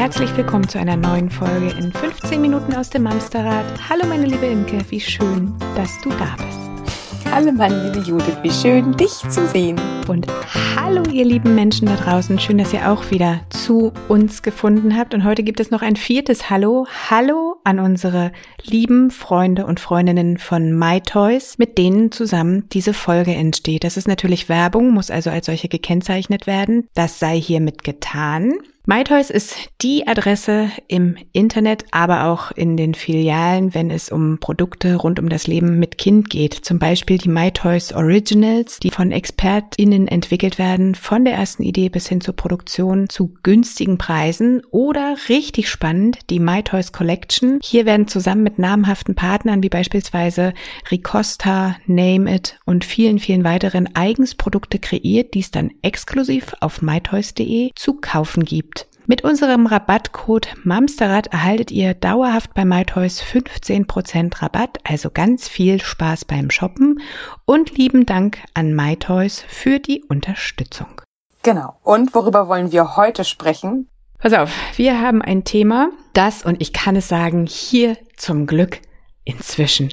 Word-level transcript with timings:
Herzlich 0.00 0.34
willkommen 0.34 0.66
zu 0.66 0.78
einer 0.78 0.96
neuen 0.96 1.28
Folge 1.28 1.76
in 1.78 1.92
15 1.92 2.40
Minuten 2.40 2.72
aus 2.74 2.88
dem 2.88 3.02
Mamsterrad. 3.02 3.66
Hallo 3.86 4.06
meine 4.06 4.24
liebe 4.24 4.46
Imke, 4.46 4.78
wie 4.88 4.98
schön, 4.98 5.54
dass 5.76 6.00
du 6.00 6.08
da 6.08 6.36
bist. 6.38 7.30
Hallo 7.30 7.52
meine 7.52 7.84
liebe 7.84 8.06
Judith, 8.06 8.38
wie 8.42 8.50
schön 8.50 8.96
dich 8.96 9.10
zu 9.10 9.46
sehen. 9.48 9.78
Und 10.08 10.26
hallo 10.74 11.02
ihr 11.12 11.26
lieben 11.26 11.54
Menschen 11.54 11.84
da 11.86 11.96
draußen, 11.96 12.38
schön, 12.38 12.56
dass 12.56 12.72
ihr 12.72 12.90
auch 12.90 13.10
wieder 13.10 13.42
zu 13.50 13.92
uns 14.08 14.40
gefunden 14.40 14.96
habt. 14.96 15.12
Und 15.12 15.22
heute 15.22 15.42
gibt 15.42 15.60
es 15.60 15.70
noch 15.70 15.82
ein 15.82 15.96
viertes 15.96 16.48
Hallo. 16.48 16.86
Hallo 17.10 17.56
an 17.64 17.78
unsere 17.78 18.32
lieben 18.64 19.10
Freunde 19.10 19.66
und 19.66 19.80
Freundinnen 19.80 20.38
von 20.38 20.72
MyToys, 20.78 21.58
mit 21.58 21.76
denen 21.76 22.10
zusammen 22.10 22.70
diese 22.70 22.94
Folge 22.94 23.34
entsteht. 23.34 23.84
Das 23.84 23.98
ist 23.98 24.08
natürlich 24.08 24.48
Werbung, 24.48 24.94
muss 24.94 25.10
also 25.10 25.28
als 25.28 25.44
solche 25.44 25.68
gekennzeichnet 25.68 26.46
werden. 26.46 26.88
Das 26.94 27.18
sei 27.18 27.38
hiermit 27.38 27.84
getan. 27.84 28.54
MyToys 28.86 29.28
ist 29.28 29.56
die 29.82 30.08
Adresse 30.08 30.70
im 30.88 31.16
Internet, 31.32 31.84
aber 31.90 32.24
auch 32.24 32.50
in 32.50 32.78
den 32.78 32.94
Filialen, 32.94 33.74
wenn 33.74 33.90
es 33.90 34.08
um 34.08 34.38
Produkte 34.40 34.96
rund 34.96 35.20
um 35.20 35.28
das 35.28 35.46
Leben 35.46 35.78
mit 35.78 35.98
Kind 35.98 36.30
geht. 36.30 36.54
Zum 36.54 36.78
Beispiel 36.78 37.18
die 37.18 37.28
MyToys 37.28 37.92
Originals, 37.92 38.80
die 38.80 38.90
von 38.90 39.12
ExpertInnen 39.12 40.08
entwickelt 40.08 40.58
werden, 40.58 40.94
von 40.94 41.26
der 41.26 41.34
ersten 41.34 41.62
Idee 41.62 41.90
bis 41.90 42.08
hin 42.08 42.22
zur 42.22 42.34
Produktion 42.34 43.10
zu 43.10 43.34
günstigen 43.42 43.98
Preisen. 43.98 44.62
Oder 44.70 45.14
richtig 45.28 45.68
spannend, 45.68 46.18
die 46.30 46.40
MyToys 46.40 46.90
Collection. 46.90 47.60
Hier 47.62 47.84
werden 47.84 48.08
zusammen 48.08 48.42
mit 48.42 48.58
namhaften 48.58 49.14
Partnern 49.14 49.62
wie 49.62 49.68
beispielsweise 49.68 50.54
Ricosta, 50.90 51.76
Name 51.86 52.34
It 52.34 52.58
und 52.64 52.86
vielen, 52.86 53.18
vielen 53.18 53.44
weiteren 53.44 53.94
eigens 53.94 54.34
Produkte 54.34 54.78
kreiert, 54.78 55.34
die 55.34 55.40
es 55.40 55.50
dann 55.50 55.70
exklusiv 55.82 56.54
auf 56.60 56.80
mytoys.de 56.80 57.72
zu 57.74 57.94
kaufen 58.00 58.44
gibt. 58.44 58.69
Mit 59.06 59.24
unserem 59.24 59.66
Rabattcode 59.66 60.54
Mamsterrad 60.62 61.28
erhaltet 61.28 61.70
ihr 61.70 61.94
dauerhaft 61.94 62.54
bei 62.54 62.64
MyToys 62.64 63.22
15% 63.22 64.42
Rabatt, 64.42 64.78
also 64.84 65.10
ganz 65.10 65.48
viel 65.48 65.80
Spaß 65.80 66.24
beim 66.26 66.50
Shoppen 66.50 67.00
und 67.44 67.76
lieben 67.76 68.06
Dank 68.06 68.38
an 68.54 68.74
MyToys 68.74 69.44
für 69.48 69.80
die 69.80 70.04
Unterstützung. 70.08 71.02
Genau. 71.42 71.78
Und 71.82 72.14
worüber 72.14 72.48
wollen 72.48 72.72
wir 72.72 72.96
heute 72.96 73.24
sprechen? 73.24 73.88
Pass 74.18 74.34
auf, 74.34 74.50
wir 74.76 75.00
haben 75.00 75.22
ein 75.22 75.44
Thema, 75.44 75.90
das, 76.12 76.44
und 76.44 76.60
ich 76.60 76.72
kann 76.74 76.94
es 76.94 77.08
sagen, 77.08 77.46
hier 77.46 77.96
zum 78.16 78.46
Glück 78.46 78.80
inzwischen 79.24 79.90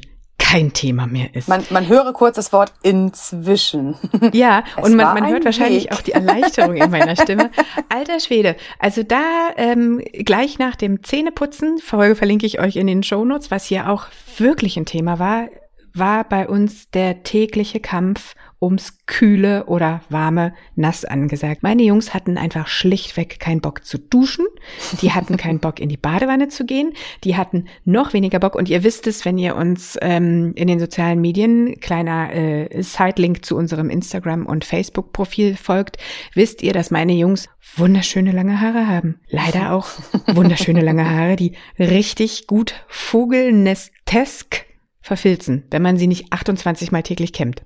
kein 0.48 0.72
Thema 0.72 1.08
mehr 1.08 1.36
ist. 1.36 1.50
Man, 1.50 1.64
man 1.72 1.88
höre 1.88 2.14
kurz 2.14 2.38
das 2.38 2.54
Wort 2.54 2.72
inzwischen. 2.82 3.96
Ja, 4.34 4.64
und 4.82 4.96
man, 4.96 5.20
man 5.20 5.30
hört 5.30 5.46
wahrscheinlich 5.46 5.86
Weg. 5.86 5.94
auch 5.94 6.02
die 6.02 6.12
Erleichterung 6.12 6.76
in 6.76 6.92
meiner 6.92 7.16
Stimme. 7.16 7.50
Alter 7.90 8.20
Schwede, 8.20 8.56
also 8.80 9.04
da 9.04 9.50
ähm, 9.56 10.02
gleich 10.14 10.60
nach 10.60 10.76
dem 10.76 11.04
Zähneputzen, 11.04 11.80
Folge 11.80 12.16
verlinke 12.16 12.46
ich 12.46 12.60
euch 12.60 12.76
in 12.76 12.88
den 12.88 13.04
Shownotes, 13.04 13.52
was 13.52 13.66
hier 13.66 13.90
auch 13.90 14.08
wirklich 14.38 14.78
ein 14.78 14.86
Thema 14.86 15.20
war, 15.20 15.48
war 15.94 16.24
bei 16.24 16.48
uns 16.48 16.90
der 16.92 17.24
tägliche 17.24 17.80
Kampf 17.80 18.36
ums 18.60 19.06
kühle 19.06 19.66
oder 19.66 20.02
warme 20.10 20.54
Nass 20.76 21.06
angesagt. 21.06 21.62
Meine 21.64 21.84
Jungs 21.84 22.14
hatten 22.14 22.38
einfach 22.38 22.68
schlichtweg 22.68 23.40
keinen 23.40 23.62
Bock 23.62 23.86
zu 23.86 23.98
duschen. 23.98 24.46
Die 25.02 25.12
hatten 25.12 25.38
keinen 25.38 25.60
Bock 25.60 25.80
in 25.80 25.90
die 25.90 25.98
Badewanne 25.98 26.48
zu 26.48 26.66
gehen. 26.66 26.94
Die 27.24 27.38
hatten 27.38 27.66
noch 27.86 28.14
weniger 28.14 28.40
Bock. 28.40 28.56
Und 28.56 28.70
ihr 28.70 28.84
wisst 28.84 29.06
es, 29.08 29.26
wenn 29.26 29.38
ihr 29.38 29.56
uns 29.56 29.98
ähm, 30.02 30.54
in 30.56 30.68
den 30.68 30.80
sozialen 30.80 31.22
Medien, 31.22 31.80
kleiner 31.80 32.34
äh, 32.34 32.82
Sidelink 32.82 33.46
zu 33.46 33.56
unserem 33.56 33.90
Instagram- 33.90 34.46
und 34.46 34.66
Facebook-Profil 34.66 35.56
folgt, 35.56 35.98
wisst 36.34 36.64
ihr, 36.64 36.74
dass 36.74 36.92
meine 36.92 37.14
Jungs 37.14 37.50
wunderschöne 37.76 38.32
lange 38.32 38.60
Haare 38.60 38.88
haben. 38.88 39.20
Leider 39.30 39.74
auch 39.74 39.88
wunderschöne 40.28 40.82
lange 40.82 41.10
Haare, 41.10 41.36
die 41.36 41.54
richtig 41.78 42.48
gut 42.48 42.74
vogelnestesk 42.88 44.67
verfilzen, 45.08 45.64
wenn 45.72 45.82
man 45.82 45.98
sie 45.98 46.08
nicht 46.08 46.32
28 46.32 46.92
Mal 46.92 47.02
täglich 47.02 47.34
kämmt. 47.34 47.64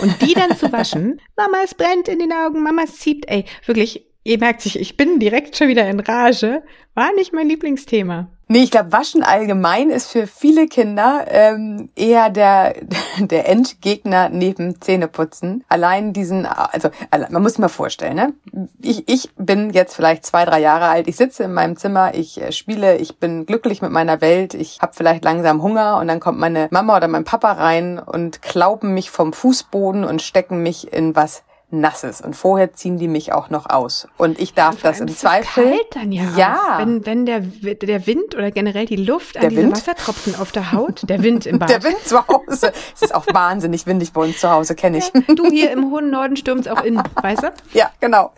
Und 0.00 0.20
die 0.22 0.34
dann 0.34 0.56
zu 0.56 0.72
waschen, 0.72 1.20
Mama, 1.36 1.58
es 1.64 1.74
brennt 1.74 2.08
in 2.08 2.18
den 2.18 2.32
Augen, 2.32 2.62
Mama, 2.62 2.82
es 2.84 2.98
zieht, 2.98 3.28
ey, 3.28 3.44
wirklich, 3.66 4.06
ihr 4.24 4.38
merkt 4.38 4.62
sich, 4.62 4.78
ich 4.78 4.96
bin 4.96 5.20
direkt 5.20 5.56
schon 5.56 5.68
wieder 5.68 5.88
in 5.88 6.00
Rage, 6.00 6.62
war 6.94 7.12
nicht 7.14 7.32
mein 7.32 7.48
Lieblingsthema. 7.48 8.30
Nee, 8.50 8.62
ich 8.62 8.70
glaube, 8.70 8.92
Waschen 8.92 9.22
allgemein 9.22 9.90
ist 9.90 10.10
für 10.10 10.26
viele 10.26 10.68
Kinder 10.68 11.26
ähm, 11.28 11.90
eher 11.94 12.30
der, 12.30 12.76
der 13.18 13.46
Endgegner 13.46 14.30
neben 14.30 14.80
Zähneputzen. 14.80 15.64
Allein 15.68 16.14
diesen, 16.14 16.46
also 16.46 16.88
man 17.30 17.42
muss 17.42 17.52
sich 17.52 17.58
mal 17.58 17.68
vorstellen, 17.68 18.16
ne? 18.16 18.32
Ich, 18.80 19.06
ich 19.06 19.28
bin 19.36 19.70
jetzt 19.70 19.94
vielleicht 19.94 20.24
zwei, 20.24 20.46
drei 20.46 20.60
Jahre 20.60 20.86
alt, 20.86 21.08
ich 21.08 21.16
sitze 21.16 21.44
in 21.44 21.52
meinem 21.52 21.76
Zimmer, 21.76 22.14
ich 22.14 22.40
äh, 22.40 22.50
spiele, 22.50 22.96
ich 22.96 23.18
bin 23.18 23.44
glücklich 23.44 23.82
mit 23.82 23.90
meiner 23.90 24.22
Welt, 24.22 24.54
ich 24.54 24.78
habe 24.80 24.94
vielleicht 24.94 25.24
langsam 25.24 25.62
Hunger 25.62 25.98
und 25.98 26.08
dann 26.08 26.18
kommt 26.18 26.38
meine 26.38 26.68
Mama 26.70 26.96
oder 26.96 27.08
mein 27.08 27.24
Papa 27.24 27.52
rein 27.52 27.98
und 27.98 28.40
klauben 28.40 28.94
mich 28.94 29.10
vom 29.10 29.34
Fußboden 29.34 30.04
und 30.04 30.22
stecken 30.22 30.62
mich 30.62 30.90
in 30.90 31.14
was 31.14 31.42
nasses. 31.70 32.20
Und 32.20 32.34
vorher 32.34 32.72
ziehen 32.72 32.98
die 32.98 33.08
mich 33.08 33.32
auch 33.32 33.50
noch 33.50 33.68
aus. 33.68 34.08
Und 34.16 34.38
ich 34.40 34.54
darf 34.54 34.82
ja, 34.82 34.90
das 34.90 35.00
im 35.00 35.08
Zweifel 35.08 35.70
kalt 35.70 35.86
dann 35.94 36.12
ja, 36.12 36.24
ja. 36.36 36.78
wenn 36.78 37.04
wenn 37.04 37.26
der 37.26 37.40
der 37.40 38.06
Wind 38.06 38.34
oder 38.34 38.50
generell 38.50 38.86
die 38.86 38.96
Luft 38.96 39.36
an 39.36 39.42
der 39.42 39.50
diese 39.50 39.62
Wind? 39.62 39.72
Wassertropfen 39.72 40.34
auf 40.36 40.50
der 40.52 40.72
Haut 40.72 41.08
der 41.08 41.22
Wind 41.22 41.46
im 41.46 41.58
Bad. 41.58 41.68
Der 41.68 41.82
Wind 41.82 41.98
zu 42.04 42.26
Hause. 42.26 42.72
Es 42.94 43.02
ist 43.02 43.14
auch 43.14 43.26
wahnsinnig 43.32 43.86
windig 43.86 44.12
bei 44.12 44.22
uns 44.22 44.38
zu 44.38 44.50
Hause 44.50 44.74
kenne 44.74 44.98
ich. 44.98 45.12
Ja, 45.12 45.34
du 45.34 45.50
hier 45.50 45.70
im 45.70 45.90
hohen 45.90 46.10
Norden 46.10 46.36
stürmst 46.36 46.68
auch 46.68 46.82
in 46.82 47.02
weißt 47.22 47.42
du? 47.42 47.52
Ja 47.72 47.90
genau. 48.00 48.32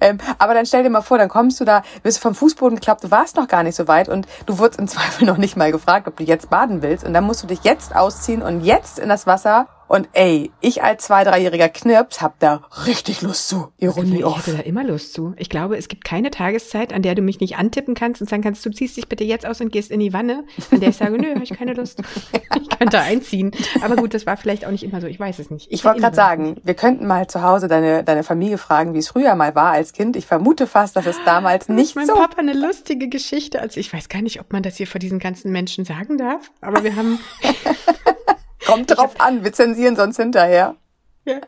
Ähm, 0.00 0.18
aber 0.38 0.54
dann 0.54 0.64
stell 0.64 0.82
dir 0.82 0.90
mal 0.90 1.00
vor 1.00 1.18
dann 1.18 1.28
kommst 1.28 1.60
du 1.60 1.64
da 1.64 1.82
bist 2.02 2.20
vom 2.20 2.34
Fußboden 2.34 2.76
geklappt 2.76 3.02
du 3.04 3.10
warst 3.10 3.36
noch 3.36 3.48
gar 3.48 3.62
nicht 3.62 3.74
so 3.74 3.88
weit 3.88 4.08
und 4.08 4.26
du 4.46 4.58
wurdest 4.58 4.78
im 4.78 4.88
Zweifel 4.90 5.26
noch 5.26 5.38
nicht 5.38 5.56
mal 5.56 5.72
gefragt 5.72 6.06
ob 6.06 6.16
du 6.16 6.24
jetzt 6.24 6.50
baden 6.50 6.82
willst. 6.82 7.04
Und 7.04 7.14
dann 7.14 7.24
musst 7.24 7.42
du 7.42 7.46
dich 7.46 7.64
jetzt 7.64 7.96
ausziehen 7.96 8.42
und 8.42 8.60
jetzt 8.60 8.98
in 8.98 9.08
das 9.08 9.26
Wasser 9.26 9.66
und 9.90 10.08
ey, 10.12 10.52
ich 10.60 10.84
als 10.84 11.06
zwei, 11.06 11.24
dreijähriger 11.24 11.68
Knirps 11.68 12.22
hab 12.22 12.38
da 12.38 12.62
richtig 12.86 13.22
Lust 13.22 13.48
zu. 13.48 13.72
Ironie 13.78 14.18
ich 14.18 14.24
off. 14.24 14.38
Ich 14.38 14.46
hätte 14.46 14.58
da 14.58 14.62
immer 14.62 14.84
Lust 14.84 15.12
zu. 15.12 15.34
Ich 15.36 15.50
glaube, 15.50 15.76
es 15.76 15.88
gibt 15.88 16.04
keine 16.04 16.30
Tageszeit, 16.30 16.92
an 16.92 17.02
der 17.02 17.16
du 17.16 17.22
mich 17.22 17.40
nicht 17.40 17.56
antippen 17.56 17.96
kannst 17.96 18.20
und 18.20 18.30
sagen 18.30 18.40
kannst, 18.40 18.64
du 18.64 18.70
ziehst 18.70 18.96
dich 18.96 19.08
bitte 19.08 19.24
jetzt 19.24 19.44
aus 19.44 19.60
und 19.60 19.72
gehst 19.72 19.90
in 19.90 19.98
die 19.98 20.12
Wanne, 20.12 20.44
an 20.70 20.78
der 20.78 20.90
ich 20.90 20.96
sage, 20.96 21.18
nö, 21.20 21.34
habe 21.34 21.42
ich 21.42 21.50
keine 21.50 21.72
Lust. 21.72 22.00
ich 22.32 22.68
könnte 22.78 23.00
einziehen. 23.00 23.50
Aber 23.82 23.96
gut, 23.96 24.14
das 24.14 24.26
war 24.26 24.36
vielleicht 24.36 24.64
auch 24.64 24.70
nicht 24.70 24.84
immer 24.84 25.00
so. 25.00 25.08
Ich 25.08 25.18
weiß 25.18 25.40
es 25.40 25.50
nicht. 25.50 25.66
Ich, 25.66 25.80
ich 25.80 25.84
wollte 25.84 26.02
gerade 26.02 26.14
sagen, 26.14 26.60
wir 26.62 26.74
könnten 26.74 27.08
mal 27.08 27.26
zu 27.26 27.42
Hause 27.42 27.66
deine, 27.66 28.04
deine 28.04 28.22
Familie 28.22 28.58
fragen, 28.58 28.94
wie 28.94 28.98
es 28.98 29.08
früher 29.08 29.34
mal 29.34 29.56
war 29.56 29.72
als 29.72 29.92
Kind. 29.92 30.14
Ich 30.14 30.26
vermute 30.26 30.68
fast, 30.68 30.94
dass 30.94 31.06
es 31.06 31.16
damals 31.24 31.66
das 31.66 31.74
nicht 31.74 31.96
mein 31.96 32.06
so. 32.06 32.14
Mein 32.14 32.28
Papa 32.28 32.38
eine 32.38 32.52
lustige 32.52 33.08
Geschichte. 33.08 33.60
Also 33.60 33.80
ich 33.80 33.92
weiß 33.92 34.08
gar 34.08 34.22
nicht, 34.22 34.38
ob 34.38 34.52
man 34.52 34.62
das 34.62 34.76
hier 34.76 34.86
vor 34.86 35.00
diesen 35.00 35.18
ganzen 35.18 35.50
Menschen 35.50 35.84
sagen 35.84 36.16
darf, 36.16 36.52
aber 36.60 36.84
wir 36.84 36.94
haben 36.94 37.18
Kommt 38.66 38.90
drauf 38.90 39.14
hab, 39.18 39.26
an, 39.26 39.44
wir 39.44 39.52
zensieren 39.52 39.96
sonst 39.96 40.16
hinterher. 40.16 40.76
Ja. 41.24 41.40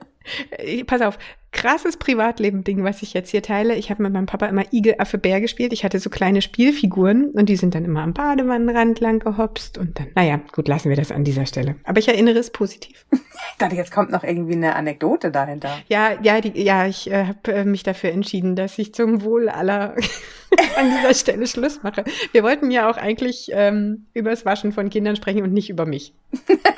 Pass 0.86 1.00
auf, 1.02 1.18
krasses 1.50 1.96
Privatleben-Ding, 1.96 2.84
was 2.84 3.02
ich 3.02 3.12
jetzt 3.12 3.30
hier 3.30 3.42
teile. 3.42 3.74
Ich 3.76 3.90
habe 3.90 4.02
mit 4.02 4.12
meinem 4.12 4.26
Papa 4.26 4.46
immer 4.46 4.72
Igel, 4.72 4.94
Affe, 4.98 5.18
Bär 5.18 5.40
gespielt. 5.40 5.72
Ich 5.72 5.84
hatte 5.84 5.98
so 5.98 6.10
kleine 6.10 6.42
Spielfiguren 6.42 7.30
und 7.30 7.48
die 7.48 7.56
sind 7.56 7.74
dann 7.74 7.84
immer 7.84 8.02
am 8.02 8.14
Badewannenrand 8.14 9.00
lang 9.00 9.18
gehopst 9.18 9.78
und 9.78 9.98
dann, 9.98 10.08
naja, 10.14 10.40
gut, 10.52 10.68
lassen 10.68 10.88
wir 10.88 10.96
das 10.96 11.12
an 11.12 11.24
dieser 11.24 11.46
Stelle. 11.46 11.76
Aber 11.84 11.98
ich 11.98 12.08
erinnere 12.08 12.38
es 12.38 12.50
positiv. 12.50 13.06
Ich 13.50 13.58
dachte, 13.58 13.76
jetzt 13.76 13.92
kommt 13.92 14.10
noch 14.10 14.24
irgendwie 14.24 14.54
eine 14.54 14.76
Anekdote 14.76 15.30
dahinter. 15.30 15.70
Ja, 15.88 16.12
ja, 16.22 16.40
die, 16.40 16.60
ja, 16.62 16.86
ich 16.86 17.10
äh, 17.10 17.26
habe 17.26 17.52
äh, 17.52 17.64
mich 17.64 17.82
dafür 17.82 18.10
entschieden, 18.10 18.56
dass 18.56 18.78
ich 18.78 18.94
zum 18.94 19.22
Wohl 19.22 19.48
aller 19.48 19.94
an 20.76 20.90
dieser 20.90 21.14
Stelle 21.14 21.46
Schluss 21.46 21.82
mache. 21.82 22.04
Wir 22.32 22.42
wollten 22.42 22.70
ja 22.70 22.90
auch 22.90 22.96
eigentlich 22.96 23.50
ähm, 23.52 24.06
über 24.14 24.30
das 24.30 24.44
Waschen 24.44 24.72
von 24.72 24.90
Kindern 24.90 25.16
sprechen 25.16 25.42
und 25.42 25.52
nicht 25.52 25.70
über 25.70 25.86
mich. 25.86 26.14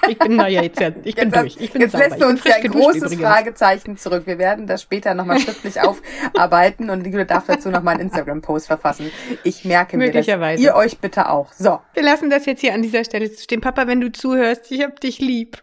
Ich 0.09 0.19
bin 0.19 0.37
da 0.37 0.49
ja 0.49 0.63
jetzt 0.63 0.81
ja, 0.81 0.91
ich 1.05 1.15
bin 1.15 1.31
jetzt 1.31 1.37
durch. 1.37 1.57
Ich 1.59 1.73
bin 1.73 1.83
jetzt 1.83 1.93
sauber. 1.93 2.09
lässt 2.09 2.21
du 2.21 2.27
uns 2.27 2.45
ja 2.45 2.57
ein 2.57 2.71
großes 2.71 3.05
übrigens. 3.05 3.23
Fragezeichen 3.23 3.97
zurück. 3.97 4.27
Wir 4.27 4.39
werden 4.39 4.67
das 4.67 4.83
später 4.83 5.15
nochmal 5.15 5.41
schriftlich 5.41 5.81
aufarbeiten 5.81 6.91
und 6.91 7.07
Julia 7.07 7.25
darf 7.25 7.47
dazu 7.47 7.71
nochmal 7.71 7.95
einen 7.95 8.09
Instagram-Post 8.09 8.67
verfassen. 8.67 9.11
Ich 9.45 9.65
merke 9.65 9.97
mir 9.97 10.11
das. 10.11 10.27
Ihr 10.59 10.75
euch 10.75 10.99
bitte 10.99 11.31
auch. 11.31 11.53
So. 11.53 11.81
Wir 11.95 12.03
lassen 12.03 12.31
das 12.31 12.47
jetzt 12.47 12.61
hier 12.61 12.75
an 12.75 12.83
dieser 12.83 13.05
Stelle 13.05 13.31
stehen. 13.31 13.61
Papa, 13.61 13.87
wenn 13.87 14.01
du 14.01 14.13
zuhörst, 14.13 14.71
ich 14.71 14.83
hab 14.83 15.01
dich 15.01 15.21
lieb. 15.21 15.63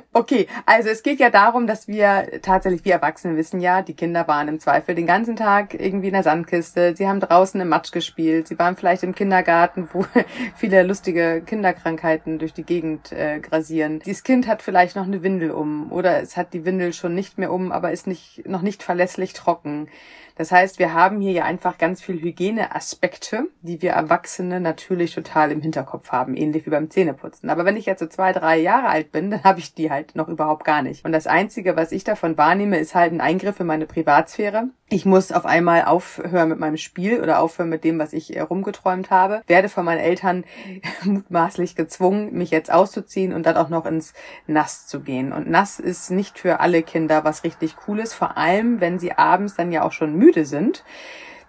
okay, 0.13 0.47
also 0.65 0.89
es 0.89 1.03
geht 1.03 1.19
ja 1.19 1.29
darum, 1.29 1.67
dass 1.67 1.87
wir 1.87 2.41
tatsächlich, 2.41 2.83
wir 2.85 2.93
Erwachsene 2.93 3.37
wissen 3.37 3.61
ja, 3.61 3.81
die 3.81 3.93
Kinder 3.93 4.27
waren 4.27 4.47
im 4.47 4.59
Zweifel 4.59 4.95
den 4.95 5.07
ganzen 5.07 5.35
Tag 5.35 5.73
irgendwie 5.73 6.07
in 6.07 6.13
der 6.13 6.23
Sandkiste, 6.23 6.95
sie 6.95 7.07
haben 7.07 7.19
draußen 7.19 7.59
im 7.61 7.69
Matsch 7.69 7.91
gespielt, 7.91 8.47
sie 8.47 8.59
waren 8.59 8.75
vielleicht 8.75 9.03
im 9.03 9.15
Kindergarten, 9.15 9.89
wo 9.93 10.05
viele 10.55 10.83
lustige 10.83 11.41
Kinderkrankheiten 11.45 12.39
durch 12.39 12.53
die 12.53 12.63
Gegend 12.63 13.11
äh, 13.11 13.39
grasieren. 13.39 13.99
Dieses 13.99 14.23
Kind 14.23 14.47
hat 14.47 14.61
vielleicht 14.61 14.95
noch 14.95 15.05
eine 15.05 15.23
Windel 15.23 15.51
um 15.51 15.91
oder 15.91 16.21
es 16.21 16.35
hat 16.35 16.53
die 16.53 16.65
Windel 16.65 16.93
schon 16.93 17.15
nicht 17.15 17.37
mehr 17.37 17.51
um, 17.51 17.71
aber 17.71 17.91
ist 17.91 18.07
nicht, 18.07 18.47
noch 18.47 18.61
nicht 18.61 18.83
verlässlich 18.83 19.33
trocken. 19.33 19.87
Das 20.41 20.51
heißt, 20.51 20.79
wir 20.79 20.93
haben 20.93 21.21
hier 21.21 21.33
ja 21.33 21.43
einfach 21.43 21.77
ganz 21.77 22.01
viel 22.01 22.19
Hygieneaspekte, 22.19 23.47
die 23.61 23.81
wir 23.83 23.91
Erwachsene 23.91 24.59
natürlich 24.59 25.13
total 25.13 25.51
im 25.51 25.61
Hinterkopf 25.61 26.11
haben, 26.11 26.35
ähnlich 26.35 26.65
wie 26.65 26.71
beim 26.71 26.89
Zähneputzen. 26.89 27.49
Aber 27.49 27.65
wenn 27.65 27.77
ich 27.77 27.85
jetzt 27.85 27.99
so 27.99 28.07
zwei, 28.07 28.31
drei 28.31 28.57
Jahre 28.57 28.87
alt 28.87 29.11
bin, 29.11 29.29
dann 29.29 29.43
habe 29.43 29.59
ich 29.59 29.75
die 29.75 29.91
halt 29.91 30.00
halt 30.01 30.15
noch 30.15 30.27
überhaupt 30.27 30.63
gar 30.63 30.81
nicht. 30.81 31.05
Und 31.05 31.11
das 31.11 31.27
Einzige, 31.27 31.75
was 31.75 31.91
ich 31.91 32.03
davon 32.03 32.37
wahrnehme, 32.37 32.79
ist 32.79 32.95
halt 32.95 33.13
ein 33.13 33.21
Eingriff 33.21 33.59
in 33.59 33.67
meine 33.67 33.85
Privatsphäre. 33.85 34.69
Ich 34.89 35.05
muss 35.05 35.31
auf 35.31 35.45
einmal 35.45 35.85
aufhören 35.85 36.49
mit 36.49 36.59
meinem 36.59 36.77
Spiel 36.77 37.21
oder 37.21 37.39
aufhören 37.39 37.69
mit 37.69 37.83
dem, 37.83 37.99
was 37.99 38.13
ich 38.13 38.39
rumgeträumt 38.41 39.09
habe. 39.09 39.41
Werde 39.47 39.69
von 39.69 39.85
meinen 39.85 39.99
Eltern 39.99 40.43
mutmaßlich 41.03 41.75
gezwungen, 41.75 42.33
mich 42.33 42.51
jetzt 42.51 42.71
auszuziehen 42.71 43.33
und 43.33 43.45
dann 43.45 43.57
auch 43.57 43.69
noch 43.69 43.85
ins 43.85 44.13
Nass 44.47 44.87
zu 44.87 45.01
gehen. 45.01 45.31
Und 45.31 45.49
Nass 45.49 45.79
ist 45.79 46.11
nicht 46.11 46.39
für 46.39 46.59
alle 46.59 46.83
Kinder 46.83 47.23
was 47.23 47.43
richtig 47.43 47.75
Cooles, 47.75 48.13
vor 48.13 48.37
allem 48.37 48.81
wenn 48.81 48.99
sie 48.99 49.13
abends 49.13 49.55
dann 49.55 49.71
ja 49.71 49.83
auch 49.83 49.91
schon 49.91 50.15
müde 50.15 50.45
sind 50.45 50.83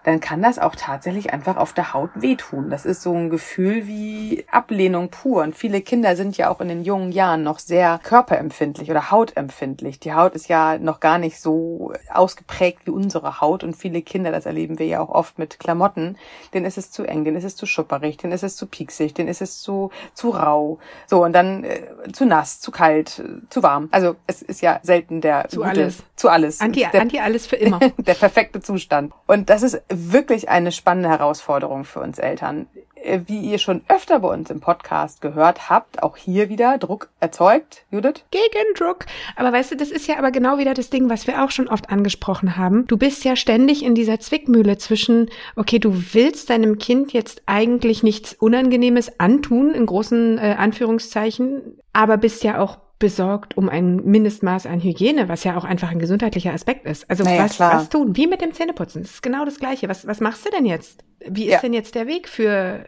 dann 0.03 0.19
kann 0.19 0.41
das 0.41 0.59
auch 0.59 0.75
tatsächlich 0.75 1.33
einfach 1.33 1.57
auf 1.57 1.73
der 1.73 1.93
Haut 1.93 2.09
wehtun. 2.15 2.69
Das 2.69 2.85
ist 2.85 3.01
so 3.01 3.13
ein 3.13 3.29
Gefühl 3.29 3.87
wie 3.87 4.45
Ablehnung 4.51 5.09
pur. 5.09 5.43
Und 5.43 5.55
viele 5.55 5.81
Kinder 5.81 6.15
sind 6.15 6.37
ja 6.37 6.49
auch 6.49 6.59
in 6.59 6.67
den 6.67 6.83
jungen 6.83 7.11
Jahren 7.11 7.43
noch 7.43 7.59
sehr 7.59 7.99
körperempfindlich 8.03 8.91
oder 8.91 9.11
hautempfindlich. 9.11 9.99
Die 9.99 10.13
Haut 10.13 10.33
ist 10.33 10.49
ja 10.49 10.77
noch 10.77 10.99
gar 10.99 11.17
nicht 11.17 11.39
so 11.39 11.93
ausgeprägt 12.11 12.81
wie 12.85 12.91
unsere 12.91 13.39
Haut. 13.39 13.63
Und 13.63 13.75
viele 13.75 14.01
Kinder, 14.01 14.31
das 14.31 14.45
erleben 14.45 14.77
wir 14.77 14.87
ja 14.87 14.99
auch 14.99 15.09
oft 15.09 15.39
mit 15.39 15.59
Klamotten, 15.59 16.17
denen 16.53 16.65
ist 16.65 16.77
es 16.77 16.91
zu 16.91 17.03
eng, 17.05 17.23
denen 17.23 17.37
ist 17.37 17.45
es 17.45 17.55
zu 17.55 17.65
schupperig, 17.65 18.17
denen 18.17 18.33
ist 18.33 18.43
es 18.43 18.57
zu 18.57 18.67
pieksig, 18.67 19.13
denen 19.13 19.29
ist 19.29 19.41
es 19.41 19.61
zu, 19.61 19.91
zu 20.13 20.31
rau. 20.31 20.79
So, 21.07 21.23
und 21.23 21.33
dann 21.33 21.63
äh, 21.63 22.11
zu 22.11 22.25
nass, 22.25 22.59
zu 22.59 22.71
kalt, 22.71 23.19
äh, 23.19 23.47
zu 23.49 23.63
warm. 23.63 23.87
Also 23.91 24.15
es 24.27 24.41
ist 24.41 24.61
ja 24.61 24.79
selten 24.83 25.21
der 25.21 25.47
zu 25.47 25.57
gute, 25.57 25.69
alles. 25.69 26.03
Zu 26.15 26.29
alles. 26.29 26.59
Anti, 26.59 26.85
der, 26.91 27.01
anti 27.01 27.19
alles 27.19 27.47
für 27.47 27.55
immer. 27.55 27.79
der 27.97 28.15
perfekte 28.15 28.61
Zustand. 28.61 29.13
Und 29.27 29.49
das 29.49 29.63
ist 29.63 29.81
wirklich 30.11 30.49
eine 30.49 30.71
spannende 30.71 31.09
Herausforderung 31.09 31.85
für 31.85 31.99
uns 31.99 32.19
Eltern. 32.19 32.67
Äh, 33.03 33.21
wie 33.27 33.39
ihr 33.39 33.57
schon 33.57 33.81
öfter 33.87 34.19
bei 34.19 34.29
uns 34.29 34.49
im 34.49 34.59
Podcast 34.59 35.21
gehört 35.21 35.69
habt, 35.69 36.01
auch 36.01 36.15
hier 36.15 36.49
wieder 36.49 36.77
Druck 36.77 37.09
erzeugt, 37.19 37.85
Judith? 37.91 38.23
Gegen 38.31 38.73
Druck. 38.75 39.05
Aber 39.35 39.51
weißt 39.51 39.71
du, 39.71 39.75
das 39.75 39.91
ist 39.91 40.07
ja 40.07 40.17
aber 40.17 40.31
genau 40.31 40.57
wieder 40.57 40.73
das 40.73 40.89
Ding, 40.89 41.09
was 41.09 41.27
wir 41.27 41.43
auch 41.43 41.51
schon 41.51 41.67
oft 41.67 41.89
angesprochen 41.89 42.55
haben. 42.55 42.87
Du 42.87 42.97
bist 42.97 43.25
ja 43.25 43.35
ständig 43.35 43.83
in 43.83 43.95
dieser 43.95 44.19
Zwickmühle 44.19 44.77
zwischen, 44.77 45.29
okay, 45.55 45.79
du 45.79 45.93
willst 46.13 46.49
deinem 46.49 46.77
Kind 46.77 47.13
jetzt 47.13 47.43
eigentlich 47.45 48.03
nichts 48.03 48.33
Unangenehmes 48.33 49.19
antun, 49.19 49.73
in 49.73 49.85
großen 49.85 50.37
äh, 50.37 50.55
Anführungszeichen, 50.57 51.77
aber 51.91 52.17
bist 52.17 52.43
ja 52.43 52.59
auch 52.59 52.77
besorgt 52.99 53.57
um 53.57 53.69
ein 53.69 53.97
Mindestmaß 53.97 54.65
an 54.65 54.81
Hygiene, 54.81 55.27
was 55.27 55.43
ja 55.43 55.57
auch 55.57 55.65
einfach 55.65 55.91
ein 55.91 55.99
gesundheitlicher 55.99 56.53
Aspekt 56.53 56.85
ist. 56.85 57.09
Also 57.09 57.23
naja, 57.23 57.43
was, 57.43 57.59
was 57.59 57.89
tun? 57.89 58.15
Wie 58.15 58.27
mit 58.27 58.41
dem 58.41 58.53
Zähneputzen. 58.53 59.01
Das 59.01 59.11
ist 59.11 59.23
genau 59.23 59.45
das 59.45 59.59
Gleiche. 59.59 59.89
Was, 59.89 60.07
was 60.07 60.21
machst 60.21 60.45
du 60.45 60.51
denn 60.51 60.65
jetzt? 60.65 61.03
Wie 61.27 61.45
ist 61.45 61.51
ja. 61.53 61.59
denn 61.59 61.73
jetzt 61.73 61.95
der 61.95 62.07
Weg 62.07 62.29
für 62.29 62.87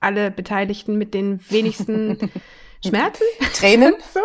alle 0.00 0.30
Beteiligten 0.30 0.98
mit 0.98 1.14
den 1.14 1.40
wenigsten 1.50 2.30
Schmerzen? 2.88 3.24
Tränen? 3.54 3.94
so. 4.14 4.20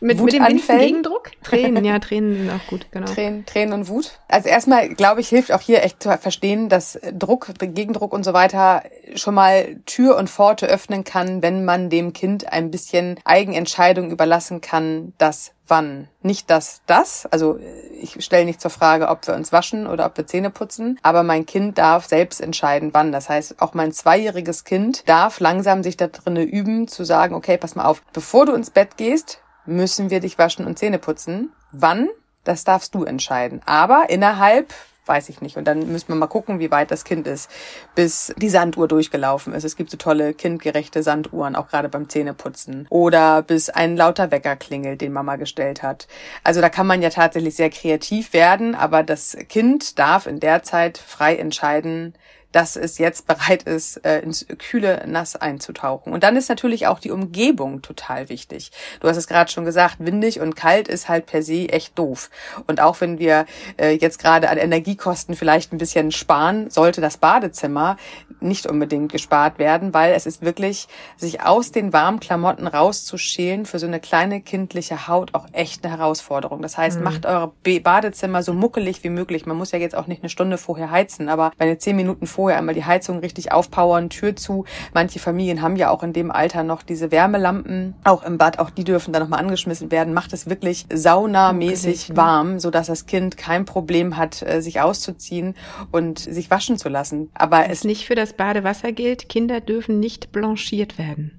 mit, 0.00 0.20
mit 0.20 0.32
dem 0.32 0.44
wenigsten 0.44 0.78
Gegendruck? 0.78 1.30
Tränen, 1.42 1.84
ja, 1.84 1.98
Tränen 1.98 2.36
sind 2.36 2.50
auch 2.50 2.66
gut, 2.68 2.86
genau. 2.90 3.06
Tränen, 3.06 3.46
Tränen 3.46 3.74
und 3.74 3.88
Wut. 3.88 4.18
Also 4.28 4.48
erstmal, 4.48 4.88
glaube 4.90 5.20
ich, 5.20 5.28
hilft 5.28 5.52
auch 5.52 5.60
hier 5.60 5.82
echt 5.82 6.02
zu 6.02 6.16
verstehen, 6.18 6.68
dass 6.68 6.98
Druck, 7.12 7.48
Gegendruck 7.58 8.12
und 8.12 8.24
so 8.24 8.32
weiter 8.32 8.82
schon 9.14 9.34
mal 9.34 9.76
Tür 9.86 10.16
und 10.16 10.30
Pforte 10.30 10.66
öffnen 10.66 11.04
kann, 11.04 11.42
wenn 11.42 11.64
man 11.64 11.90
dem 11.90 12.12
Kind 12.12 12.52
ein 12.52 12.70
bisschen 12.70 13.18
Eigenentscheidung 13.24 14.10
überlassen 14.10 14.60
kann, 14.60 15.12
das 15.18 15.52
wann. 15.68 16.08
Nicht 16.22 16.50
das, 16.50 16.82
das. 16.86 17.26
Also 17.26 17.58
ich 18.00 18.24
stelle 18.24 18.44
nicht 18.44 18.60
zur 18.60 18.70
Frage, 18.70 19.08
ob 19.08 19.26
wir 19.26 19.34
uns 19.34 19.52
waschen 19.52 19.86
oder 19.86 20.06
ob 20.06 20.16
wir 20.16 20.26
Zähne 20.26 20.50
putzen, 20.50 20.98
aber 21.02 21.22
mein 21.22 21.46
Kind 21.46 21.78
darf 21.78 22.06
selbst 22.06 22.40
entscheiden, 22.40 22.90
wann. 22.92 23.12
Das 23.12 23.28
heißt, 23.28 23.60
auch 23.60 23.74
mein 23.74 23.92
zweijähriges 23.92 24.64
Kind 24.64 25.08
darf 25.08 25.40
langsam 25.40 25.82
sich 25.82 25.96
da 25.96 26.08
drinne 26.08 26.42
üben, 26.42 26.88
zu 26.88 27.04
sagen, 27.04 27.34
okay, 27.34 27.56
pass 27.58 27.74
mal 27.74 27.84
auf, 27.84 28.02
bevor 28.12 28.46
du 28.46 28.52
ins 28.52 28.70
Bett 28.70 28.96
gehst, 28.96 29.40
müssen 29.66 30.10
wir 30.10 30.20
dich 30.20 30.38
waschen 30.38 30.66
und 30.66 30.78
Zähne 30.78 30.98
putzen. 30.98 31.52
Wann? 31.72 32.08
Das 32.44 32.64
darfst 32.64 32.94
du 32.94 33.04
entscheiden. 33.04 33.60
Aber 33.66 34.06
innerhalb 34.08 34.72
weiß 35.08 35.28
ich 35.28 35.40
nicht. 35.40 35.56
Und 35.56 35.64
dann 35.64 35.90
müssen 35.90 36.08
wir 36.08 36.14
mal 36.14 36.26
gucken, 36.26 36.60
wie 36.60 36.70
weit 36.70 36.90
das 36.90 37.04
Kind 37.04 37.26
ist, 37.26 37.50
bis 37.94 38.32
die 38.36 38.48
Sanduhr 38.48 38.88
durchgelaufen 38.88 39.52
ist. 39.54 39.64
Es 39.64 39.76
gibt 39.76 39.90
so 39.90 39.96
tolle 39.96 40.34
kindgerechte 40.34 41.02
Sanduhren, 41.02 41.56
auch 41.56 41.68
gerade 41.68 41.88
beim 41.88 42.08
Zähneputzen. 42.08 42.86
Oder 42.90 43.42
bis 43.42 43.70
ein 43.70 43.96
lauter 43.96 44.30
Wecker 44.30 44.56
klingelt, 44.56 45.00
den 45.00 45.12
Mama 45.12 45.36
gestellt 45.36 45.82
hat. 45.82 46.06
Also 46.44 46.60
da 46.60 46.68
kann 46.68 46.86
man 46.86 47.02
ja 47.02 47.10
tatsächlich 47.10 47.56
sehr 47.56 47.70
kreativ 47.70 48.32
werden, 48.32 48.74
aber 48.74 49.02
das 49.02 49.36
Kind 49.48 49.98
darf 49.98 50.26
in 50.26 50.40
der 50.40 50.62
Zeit 50.62 50.98
frei 50.98 51.36
entscheiden, 51.36 52.14
dass 52.52 52.76
es 52.76 52.98
jetzt 52.98 53.26
bereit 53.26 53.64
ist, 53.64 54.04
äh, 54.04 54.20
ins 54.20 54.46
kühle 54.58 55.04
Nass 55.06 55.36
einzutauchen. 55.36 56.12
Und 56.12 56.22
dann 56.22 56.36
ist 56.36 56.48
natürlich 56.48 56.86
auch 56.86 56.98
die 56.98 57.10
Umgebung 57.10 57.82
total 57.82 58.28
wichtig. 58.28 58.72
Du 59.00 59.08
hast 59.08 59.16
es 59.16 59.26
gerade 59.26 59.50
schon 59.50 59.64
gesagt, 59.64 59.96
windig 59.98 60.40
und 60.40 60.56
kalt 60.56 60.88
ist 60.88 61.08
halt 61.08 61.26
per 61.26 61.42
se 61.42 61.68
echt 61.68 61.98
doof. 61.98 62.30
Und 62.66 62.80
auch 62.80 63.00
wenn 63.00 63.18
wir 63.18 63.46
äh, 63.78 63.92
jetzt 63.92 64.18
gerade 64.18 64.48
an 64.48 64.58
Energiekosten 64.58 65.34
vielleicht 65.34 65.72
ein 65.72 65.78
bisschen 65.78 66.10
sparen, 66.10 66.70
sollte 66.70 67.00
das 67.00 67.18
Badezimmer 67.18 67.96
nicht 68.40 68.66
unbedingt 68.66 69.12
gespart 69.12 69.58
werden, 69.58 69.92
weil 69.92 70.12
es 70.14 70.26
ist 70.26 70.42
wirklich, 70.42 70.88
sich 71.16 71.42
aus 71.42 71.72
den 71.72 71.92
warmen 71.92 72.20
Klamotten 72.20 72.66
rauszuschälen 72.66 73.66
für 73.66 73.78
so 73.78 73.86
eine 73.86 74.00
kleine 74.00 74.40
kindliche 74.40 75.08
Haut 75.08 75.34
auch 75.34 75.46
echt 75.52 75.84
eine 75.84 75.96
Herausforderung. 75.96 76.62
Das 76.62 76.78
heißt, 76.78 76.98
mhm. 76.98 77.04
macht 77.04 77.26
eure 77.26 77.52
Badezimmer 77.82 78.42
so 78.42 78.54
muckelig 78.54 79.04
wie 79.04 79.10
möglich. 79.10 79.44
Man 79.44 79.56
muss 79.56 79.72
ja 79.72 79.78
jetzt 79.78 79.96
auch 79.96 80.06
nicht 80.06 80.22
eine 80.22 80.30
Stunde 80.30 80.56
vorher 80.56 80.90
heizen, 80.90 81.28
aber 81.28 81.52
wenn 81.58 81.68
ihr 81.68 81.78
zehn 81.78 81.96
Minuten 81.96 82.26
vorher 82.38 82.58
einmal 82.58 82.76
die 82.76 82.84
Heizung 82.84 83.18
richtig 83.18 83.50
aufpowern, 83.50 84.10
Tür 84.10 84.36
zu. 84.36 84.64
Manche 84.94 85.18
Familien 85.18 85.60
haben 85.60 85.74
ja 85.74 85.90
auch 85.90 86.04
in 86.04 86.12
dem 86.12 86.30
Alter 86.30 86.62
noch 86.62 86.84
diese 86.84 87.10
Wärmelampen, 87.10 87.96
auch 88.04 88.22
im 88.22 88.38
Bad, 88.38 88.60
auch 88.60 88.70
die 88.70 88.84
dürfen 88.84 89.12
dann 89.12 89.22
nochmal 89.22 89.40
angeschmissen 89.40 89.90
werden. 89.90 90.14
Macht 90.14 90.32
es 90.32 90.48
wirklich 90.48 90.86
saunamäßig 90.88 92.14
warm, 92.16 92.60
so 92.60 92.70
dass 92.70 92.86
das 92.86 93.06
Kind 93.06 93.36
kein 93.36 93.64
Problem 93.64 94.16
hat, 94.16 94.40
äh, 94.42 94.62
sich 94.62 94.80
auszuziehen 94.80 95.56
und 95.90 96.20
sich 96.20 96.48
waschen 96.48 96.78
zu 96.78 96.88
lassen. 96.88 97.28
Aber 97.34 97.68
es 97.70 97.82
nicht 97.82 98.06
für 98.06 98.14
das 98.14 98.34
Badewasser 98.34 98.92
gilt, 98.92 99.28
Kinder 99.28 99.60
dürfen 99.60 99.98
nicht 99.98 100.30
blanchiert 100.30 100.96
werden. 100.96 101.38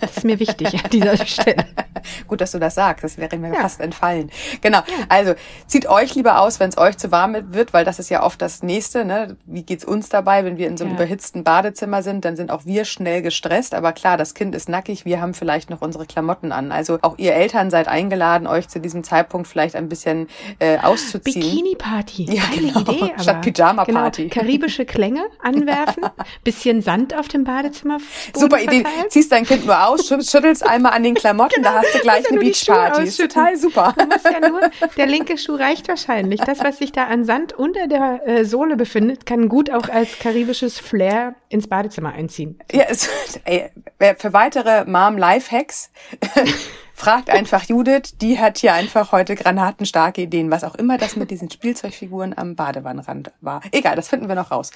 Das 0.00 0.18
ist 0.18 0.24
mir 0.24 0.38
wichtig 0.38 0.82
an 0.82 0.90
dieser 0.90 1.16
Stelle. 1.26 1.66
Gut, 2.26 2.40
dass 2.40 2.52
du 2.52 2.58
das 2.58 2.74
sagst. 2.74 3.04
Das 3.04 3.18
wäre 3.18 3.36
mir 3.36 3.52
ja. 3.52 3.60
fast 3.60 3.80
entfallen. 3.80 4.30
Genau. 4.60 4.80
Also 5.08 5.34
zieht 5.66 5.88
euch 5.88 6.14
lieber 6.14 6.40
aus, 6.40 6.60
wenn 6.60 6.68
es 6.68 6.78
euch 6.78 6.96
zu 6.96 7.10
warm 7.10 7.36
wird, 7.52 7.72
weil 7.72 7.84
das 7.84 7.98
ist 7.98 8.08
ja 8.08 8.22
oft 8.22 8.40
das 8.40 8.62
Nächste. 8.62 9.04
Ne? 9.04 9.36
Wie 9.46 9.62
geht's 9.62 9.84
uns 9.84 10.08
dabei, 10.08 10.37
wenn 10.44 10.58
wir 10.58 10.68
in 10.68 10.76
so 10.76 10.84
einem 10.84 10.94
ja. 10.94 11.00
überhitzten 11.00 11.44
Badezimmer 11.44 12.02
sind? 12.02 12.24
Dann 12.24 12.36
sind 12.36 12.50
auch 12.50 12.64
wir 12.64 12.84
schnell 12.84 13.22
gestresst. 13.22 13.74
Aber 13.74 13.92
klar, 13.92 14.16
das 14.16 14.34
Kind 14.34 14.54
ist 14.54 14.68
nackig. 14.68 15.04
Wir 15.04 15.20
haben 15.20 15.34
vielleicht 15.34 15.70
noch 15.70 15.80
unsere 15.80 16.06
Klamotten 16.06 16.52
an. 16.52 16.72
Also 16.72 16.98
auch 17.02 17.18
ihr 17.18 17.34
Eltern 17.34 17.70
seid 17.70 17.88
eingeladen, 17.88 18.46
euch 18.46 18.68
zu 18.68 18.80
diesem 18.80 19.04
Zeitpunkt 19.04 19.48
vielleicht 19.48 19.76
ein 19.76 19.88
bisschen 19.88 20.28
äh, 20.58 20.78
auszuziehen. 20.78 21.40
Bikini-Party. 21.40 22.24
Ja, 22.34 22.42
genau. 22.54 22.80
Idee. 22.80 23.12
Aber 23.14 23.22
Statt 23.22 23.42
Pyjama-Party. 23.42 24.28
Genau. 24.28 24.34
Karibische 24.34 24.84
Klänge 24.84 25.24
anwerfen. 25.42 26.04
bisschen 26.44 26.82
Sand 26.82 27.14
auf 27.14 27.28
dem 27.28 27.44
Badezimmer. 27.44 27.98
Super 28.34 28.60
Idee. 28.60 28.84
Ziehst 29.08 29.32
dein 29.32 29.44
Kind 29.44 29.66
nur 29.66 29.86
aus, 29.86 30.06
schüttelst 30.06 30.66
einmal 30.66 30.92
an 30.92 31.02
den 31.02 31.14
Klamotten, 31.18 31.62
genau. 31.62 31.70
da 31.70 31.78
hast 31.80 31.94
du 31.94 31.98
gleich 32.00 32.28
eine 32.28 32.38
Beachparty. 32.38 33.02
Ist 33.02 33.20
total 33.20 33.56
super. 33.56 33.94
Ja 34.24 34.48
nur, 34.48 34.60
der 34.96 35.06
linke 35.06 35.38
Schuh 35.38 35.54
reicht 35.54 35.88
wahrscheinlich. 35.88 36.40
Das, 36.40 36.60
was 36.60 36.78
sich 36.78 36.92
da 36.92 37.04
an 37.04 37.24
Sand 37.24 37.52
unter 37.52 37.86
der 37.86 38.26
äh, 38.26 38.44
Sohle 38.44 38.76
befindet, 38.76 39.26
kann 39.26 39.48
gut 39.48 39.70
auch 39.70 39.88
als 39.88 40.18
karibisches 40.28 40.78
Flair 40.78 41.34
ins 41.48 41.66
Badezimmer 41.68 42.12
einziehen. 42.12 42.58
Ja, 42.70 42.84
es, 42.88 43.08
ey, 43.44 43.70
für 44.18 44.32
weitere 44.32 44.84
Mom-Life-Hacks 44.84 45.90
Fragt 46.98 47.30
einfach 47.30 47.62
Judith, 47.62 48.18
die 48.20 48.40
hat 48.40 48.58
hier 48.58 48.74
einfach 48.74 49.12
heute 49.12 49.36
granatenstarke 49.36 50.22
Ideen, 50.22 50.50
was 50.50 50.64
auch 50.64 50.74
immer 50.74 50.98
das 50.98 51.14
mit 51.14 51.30
diesen 51.30 51.48
Spielzeugfiguren 51.48 52.36
am 52.36 52.56
Badewannenrand 52.56 53.30
war. 53.40 53.60
Egal, 53.70 53.94
das 53.94 54.08
finden 54.08 54.26
wir 54.26 54.34
noch 54.34 54.50
raus. 54.50 54.72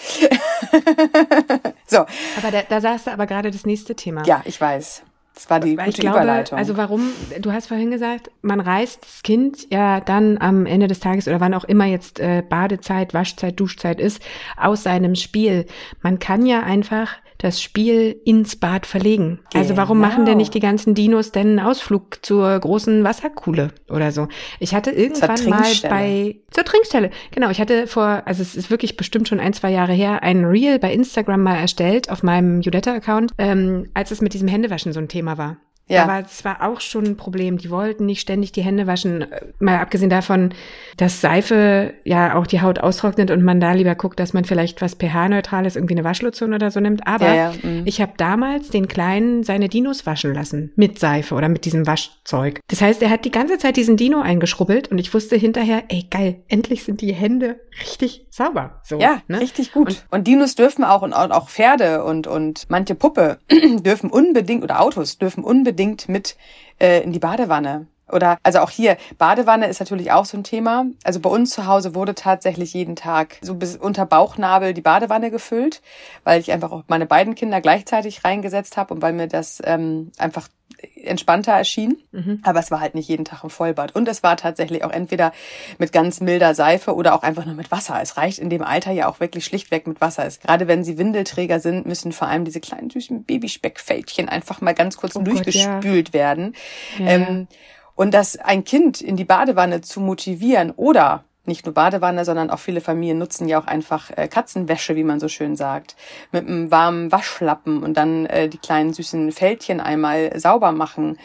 so. 1.88 1.98
Aber 2.36 2.52
da, 2.52 2.62
da 2.62 2.80
sagst 2.80 3.08
du 3.08 3.10
aber 3.10 3.26
gerade 3.26 3.50
das 3.50 3.66
nächste 3.66 3.96
Thema. 3.96 4.22
Ja, 4.24 4.40
ich 4.44 4.60
weiß. 4.60 5.02
Das 5.34 5.48
war 5.48 5.60
die 5.60 5.76
Weil 5.76 5.86
gute 5.86 6.02
glaube, 6.02 6.18
Überleitung. 6.18 6.58
Also 6.58 6.76
warum, 6.76 7.10
du 7.40 7.52
hast 7.52 7.68
vorhin 7.68 7.90
gesagt, 7.90 8.30
man 8.42 8.60
reißt 8.60 9.02
das 9.02 9.22
Kind 9.22 9.66
ja 9.72 10.00
dann 10.00 10.38
am 10.38 10.66
Ende 10.66 10.88
des 10.88 11.00
Tages 11.00 11.26
oder 11.26 11.40
wann 11.40 11.54
auch 11.54 11.64
immer 11.64 11.86
jetzt 11.86 12.20
äh, 12.20 12.42
Badezeit, 12.46 13.14
Waschzeit, 13.14 13.58
Duschzeit 13.58 13.98
ist, 13.98 14.22
aus 14.56 14.82
seinem 14.82 15.14
Spiel. 15.14 15.66
Man 16.02 16.18
kann 16.18 16.44
ja 16.44 16.62
einfach 16.62 17.16
das 17.42 17.60
Spiel 17.60 18.20
ins 18.24 18.56
Bad 18.56 18.86
verlegen. 18.86 19.40
Genau. 19.50 19.62
Also 19.62 19.76
warum 19.76 19.98
genau. 19.98 20.08
machen 20.08 20.24
denn 20.26 20.36
nicht 20.36 20.54
die 20.54 20.60
ganzen 20.60 20.94
Dinos 20.94 21.32
denn 21.32 21.58
einen 21.58 21.60
Ausflug 21.60 22.24
zur 22.24 22.58
großen 22.58 23.02
Wasserkuhle 23.02 23.72
oder 23.90 24.12
so? 24.12 24.28
Ich 24.60 24.74
hatte 24.74 24.92
irgendwann 24.92 25.48
mal 25.48 25.72
bei 25.88 26.36
zur 26.50 26.64
Trinkstelle. 26.64 27.10
Genau, 27.32 27.50
ich 27.50 27.60
hatte 27.60 27.86
vor, 27.88 28.22
also 28.24 28.42
es 28.42 28.54
ist 28.54 28.70
wirklich 28.70 28.96
bestimmt 28.96 29.28
schon 29.28 29.40
ein, 29.40 29.52
zwei 29.52 29.70
Jahre 29.70 29.92
her, 29.92 30.22
ein 30.22 30.44
Reel 30.44 30.78
bei 30.78 30.92
Instagram 30.92 31.42
mal 31.42 31.56
erstellt 31.56 32.10
auf 32.10 32.22
meinem 32.22 32.60
Judetta-Account, 32.60 33.32
ähm, 33.38 33.90
als 33.94 34.12
es 34.12 34.20
mit 34.20 34.34
diesem 34.34 34.48
Händewaschen 34.48 34.92
so 34.92 35.00
ein 35.00 35.08
Thema 35.08 35.36
war. 35.36 35.56
Ja. 35.92 36.04
Aber 36.04 36.24
es 36.24 36.44
war 36.44 36.62
auch 36.62 36.80
schon 36.80 37.04
ein 37.04 37.16
Problem. 37.16 37.58
Die 37.58 37.70
wollten 37.70 38.06
nicht 38.06 38.20
ständig 38.20 38.52
die 38.52 38.62
Hände 38.62 38.86
waschen. 38.86 39.26
Mal 39.58 39.78
abgesehen 39.78 40.10
davon, 40.10 40.54
dass 40.96 41.20
Seife 41.20 41.94
ja 42.04 42.34
auch 42.34 42.46
die 42.46 42.60
Haut 42.60 42.78
austrocknet 42.78 43.30
und 43.30 43.42
man 43.42 43.60
da 43.60 43.72
lieber 43.72 43.94
guckt, 43.94 44.18
dass 44.18 44.32
man 44.32 44.44
vielleicht 44.44 44.80
was 44.80 44.94
pH-neutrales, 44.94 45.76
irgendwie 45.76 45.94
eine 45.94 46.04
Waschlotion 46.04 46.54
oder 46.54 46.70
so 46.70 46.80
nimmt. 46.80 47.06
Aber 47.06 47.26
ja, 47.26 47.34
ja, 47.34 47.52
mhm. 47.62 47.82
ich 47.84 48.00
habe 48.00 48.12
damals 48.16 48.70
den 48.70 48.88
Kleinen 48.88 49.42
seine 49.42 49.68
Dinos 49.68 50.06
waschen 50.06 50.34
lassen 50.34 50.72
mit 50.76 50.98
Seife 50.98 51.34
oder 51.34 51.48
mit 51.48 51.64
diesem 51.64 51.86
Waschzeug. 51.86 52.60
Das 52.68 52.80
heißt, 52.80 53.02
er 53.02 53.10
hat 53.10 53.24
die 53.24 53.30
ganze 53.30 53.58
Zeit 53.58 53.76
diesen 53.76 53.96
Dino 53.96 54.20
eingeschrubbelt 54.20 54.88
und 54.88 54.98
ich 54.98 55.12
wusste 55.12 55.36
hinterher, 55.36 55.84
ey 55.88 56.06
geil, 56.10 56.42
endlich 56.48 56.84
sind 56.84 57.00
die 57.00 57.12
Hände 57.12 57.60
richtig 57.82 58.26
sauber. 58.32 58.80
So, 58.82 58.98
ja, 58.98 59.20
ne? 59.28 59.40
richtig 59.40 59.72
gut. 59.72 59.88
Und, 59.88 60.04
und 60.10 60.26
Dinos 60.26 60.54
dürfen 60.54 60.84
auch 60.84 61.02
und 61.02 61.12
auch 61.12 61.48
Pferde 61.48 62.02
und 62.02 62.26
und 62.26 62.64
manche 62.68 62.94
Puppe 62.94 63.38
dürfen 63.50 64.10
unbedingt 64.10 64.64
oder 64.64 64.80
Autos 64.80 65.18
dürfen 65.18 65.44
unbedingt 65.44 66.08
mit 66.08 66.36
äh, 66.80 67.02
in 67.02 67.12
die 67.12 67.18
Badewanne. 67.18 67.86
Oder, 68.12 68.38
also 68.42 68.60
auch 68.60 68.70
hier, 68.70 68.96
Badewanne 69.18 69.66
ist 69.66 69.80
natürlich 69.80 70.12
auch 70.12 70.24
so 70.24 70.36
ein 70.36 70.44
Thema. 70.44 70.86
Also 71.04 71.20
bei 71.20 71.30
uns 71.30 71.50
zu 71.50 71.66
Hause 71.66 71.94
wurde 71.94 72.14
tatsächlich 72.14 72.74
jeden 72.74 72.96
Tag 72.96 73.38
so 73.40 73.54
bis 73.54 73.76
unter 73.76 74.06
Bauchnabel 74.06 74.74
die 74.74 74.82
Badewanne 74.82 75.30
gefüllt, 75.30 75.82
weil 76.24 76.40
ich 76.40 76.52
einfach 76.52 76.72
auch 76.72 76.84
meine 76.88 77.06
beiden 77.06 77.34
Kinder 77.34 77.60
gleichzeitig 77.60 78.24
reingesetzt 78.24 78.76
habe 78.76 78.94
und 78.94 79.02
weil 79.02 79.12
mir 79.12 79.28
das 79.28 79.62
ähm, 79.64 80.12
einfach 80.18 80.48
entspannter 80.96 81.52
erschien. 81.52 82.02
Mhm. 82.12 82.40
Aber 82.42 82.60
es 82.60 82.70
war 82.70 82.80
halt 82.80 82.94
nicht 82.94 83.08
jeden 83.08 83.24
Tag 83.24 83.44
im 83.44 83.50
Vollbad. 83.50 83.94
Und 83.94 84.08
es 84.08 84.22
war 84.22 84.36
tatsächlich 84.36 84.84
auch 84.84 84.90
entweder 84.90 85.32
mit 85.78 85.92
ganz 85.92 86.20
milder 86.20 86.54
Seife 86.54 86.94
oder 86.94 87.14
auch 87.14 87.22
einfach 87.22 87.44
nur 87.44 87.54
mit 87.54 87.70
Wasser. 87.70 88.00
Es 88.02 88.16
reicht 88.16 88.38
in 88.38 88.50
dem 88.50 88.62
Alter 88.62 88.92
ja 88.92 89.08
auch 89.08 89.20
wirklich 89.20 89.44
schlichtweg 89.44 89.86
mit 89.86 90.00
Wasser. 90.00 90.26
Es, 90.26 90.40
gerade 90.40 90.68
wenn 90.68 90.84
sie 90.84 90.98
Windelträger 90.98 91.60
sind, 91.60 91.86
müssen 91.86 92.12
vor 92.12 92.28
allem 92.28 92.44
diese 92.44 92.60
kleinen 92.60 92.90
süßen 92.90 93.24
Babyspeckfältchen 93.24 94.28
einfach 94.28 94.60
mal 94.60 94.74
ganz 94.74 94.96
kurz 94.96 95.16
oh 95.16 95.22
durchgespült 95.22 96.06
Gott, 96.06 96.14
ja. 96.14 96.20
werden. 96.20 96.54
Ja. 96.98 97.06
Ähm, 97.06 97.48
und 97.94 98.12
das 98.14 98.36
ein 98.36 98.64
Kind 98.64 99.00
in 99.00 99.16
die 99.16 99.24
Badewanne 99.24 99.80
zu 99.80 100.00
motivieren 100.00 100.70
oder 100.72 101.24
nicht 101.44 101.66
nur 101.66 101.74
Badewanne, 101.74 102.24
sondern 102.24 102.50
auch 102.50 102.58
viele 102.58 102.80
Familien 102.80 103.18
nutzen 103.18 103.48
ja 103.48 103.60
auch 103.60 103.66
einfach 103.66 104.10
äh, 104.16 104.28
Katzenwäsche, 104.28 104.94
wie 104.94 105.04
man 105.04 105.18
so 105.18 105.28
schön 105.28 105.56
sagt, 105.56 105.96
mit 106.30 106.46
einem 106.46 106.70
warmen 106.70 107.10
Waschlappen 107.10 107.82
und 107.82 107.96
dann 107.96 108.26
äh, 108.26 108.48
die 108.48 108.58
kleinen 108.58 108.92
süßen 108.92 109.32
Fältchen 109.32 109.80
einmal 109.80 110.38
sauber 110.38 110.72
machen 110.72 111.18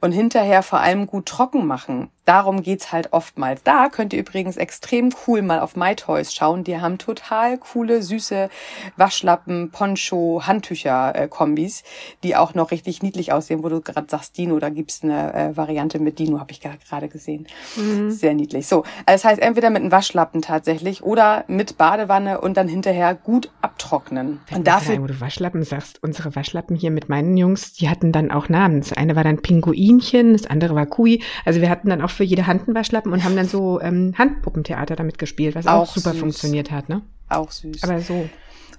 und 0.00 0.12
hinterher 0.12 0.62
vor 0.62 0.80
allem 0.80 1.06
gut 1.06 1.26
trocken 1.26 1.66
machen. 1.66 2.10
Darum 2.24 2.62
geht's 2.62 2.92
halt 2.92 3.12
oftmals. 3.12 3.64
Da 3.64 3.88
könnt 3.88 4.12
ihr 4.12 4.20
übrigens 4.20 4.56
extrem 4.56 5.10
cool 5.26 5.42
mal 5.42 5.58
auf 5.58 5.74
MyToys 5.74 6.32
schauen. 6.32 6.62
Die 6.62 6.78
haben 6.80 6.96
total 6.96 7.58
coole, 7.58 8.02
süße 8.02 8.50
Waschlappen, 8.96 9.70
Poncho, 9.72 10.42
Handtücher-Kombis, 10.46 11.82
die 12.22 12.36
auch 12.36 12.54
noch 12.54 12.70
richtig 12.70 13.02
niedlich 13.02 13.32
aussehen, 13.32 13.64
wo 13.64 13.68
du 13.68 13.80
gerade 13.80 14.06
sagst 14.08 14.38
Dino. 14.38 14.60
Da 14.60 14.68
gibt's 14.68 15.02
eine 15.02 15.34
äh, 15.34 15.56
Variante 15.56 15.98
mit 15.98 16.18
Dino, 16.20 16.38
habe 16.38 16.52
ich 16.52 16.60
gerade 16.60 17.08
gesehen. 17.08 17.48
Mhm. 17.76 18.10
Sehr 18.12 18.34
niedlich. 18.34 18.68
So, 18.68 18.84
also 19.06 19.22
das 19.22 19.24
heißt 19.24 19.42
entweder 19.42 19.70
mit 19.70 19.82
einem 19.82 19.90
Waschlappen 19.90 20.40
tatsächlich 20.40 21.02
oder 21.02 21.44
mit 21.48 21.78
Badewanne 21.78 22.40
und 22.40 22.56
dann 22.56 22.68
hinterher 22.68 23.14
gut 23.14 23.50
abtrocknen. 23.60 24.40
Wenn 24.48 24.58
und 24.58 24.66
dafür, 24.66 25.02
wo 25.02 25.06
du 25.06 25.20
Waschlappen 25.20 25.64
sagst, 25.64 26.00
unsere 26.02 26.36
Waschlappen 26.36 26.76
hier 26.76 26.92
mit 26.92 27.08
meinen 27.08 27.36
Jungs, 27.36 27.72
die 27.72 27.88
hatten 27.88 28.12
dann 28.12 28.30
auch 28.30 28.48
Namen. 28.48 28.80
Das 28.80 28.92
eine 28.92 29.16
war 29.16 29.24
dann 29.24 29.42
Pinguinchen, 29.90 30.32
das 30.32 30.46
andere 30.46 30.74
war 30.74 30.86
Kui. 30.86 31.22
Also 31.44 31.60
wir 31.60 31.70
hatten 31.70 31.88
dann 31.88 32.02
auch 32.02 32.10
für 32.10 32.24
jede 32.24 32.46
Hand 32.46 32.66
einen 32.66 32.74
Waschlappen 32.74 33.12
und 33.12 33.24
haben 33.24 33.36
dann 33.36 33.48
so 33.48 33.80
ähm, 33.80 34.14
Handpuppentheater 34.16 34.96
damit 34.96 35.18
gespielt, 35.18 35.54
was 35.54 35.66
auch, 35.66 35.82
auch 35.82 35.94
super 35.94 36.12
süß. 36.12 36.20
funktioniert 36.20 36.70
hat, 36.70 36.88
ne? 36.88 37.02
Auch 37.28 37.50
süß. 37.50 37.82
Aber 37.82 38.00
so. 38.00 38.28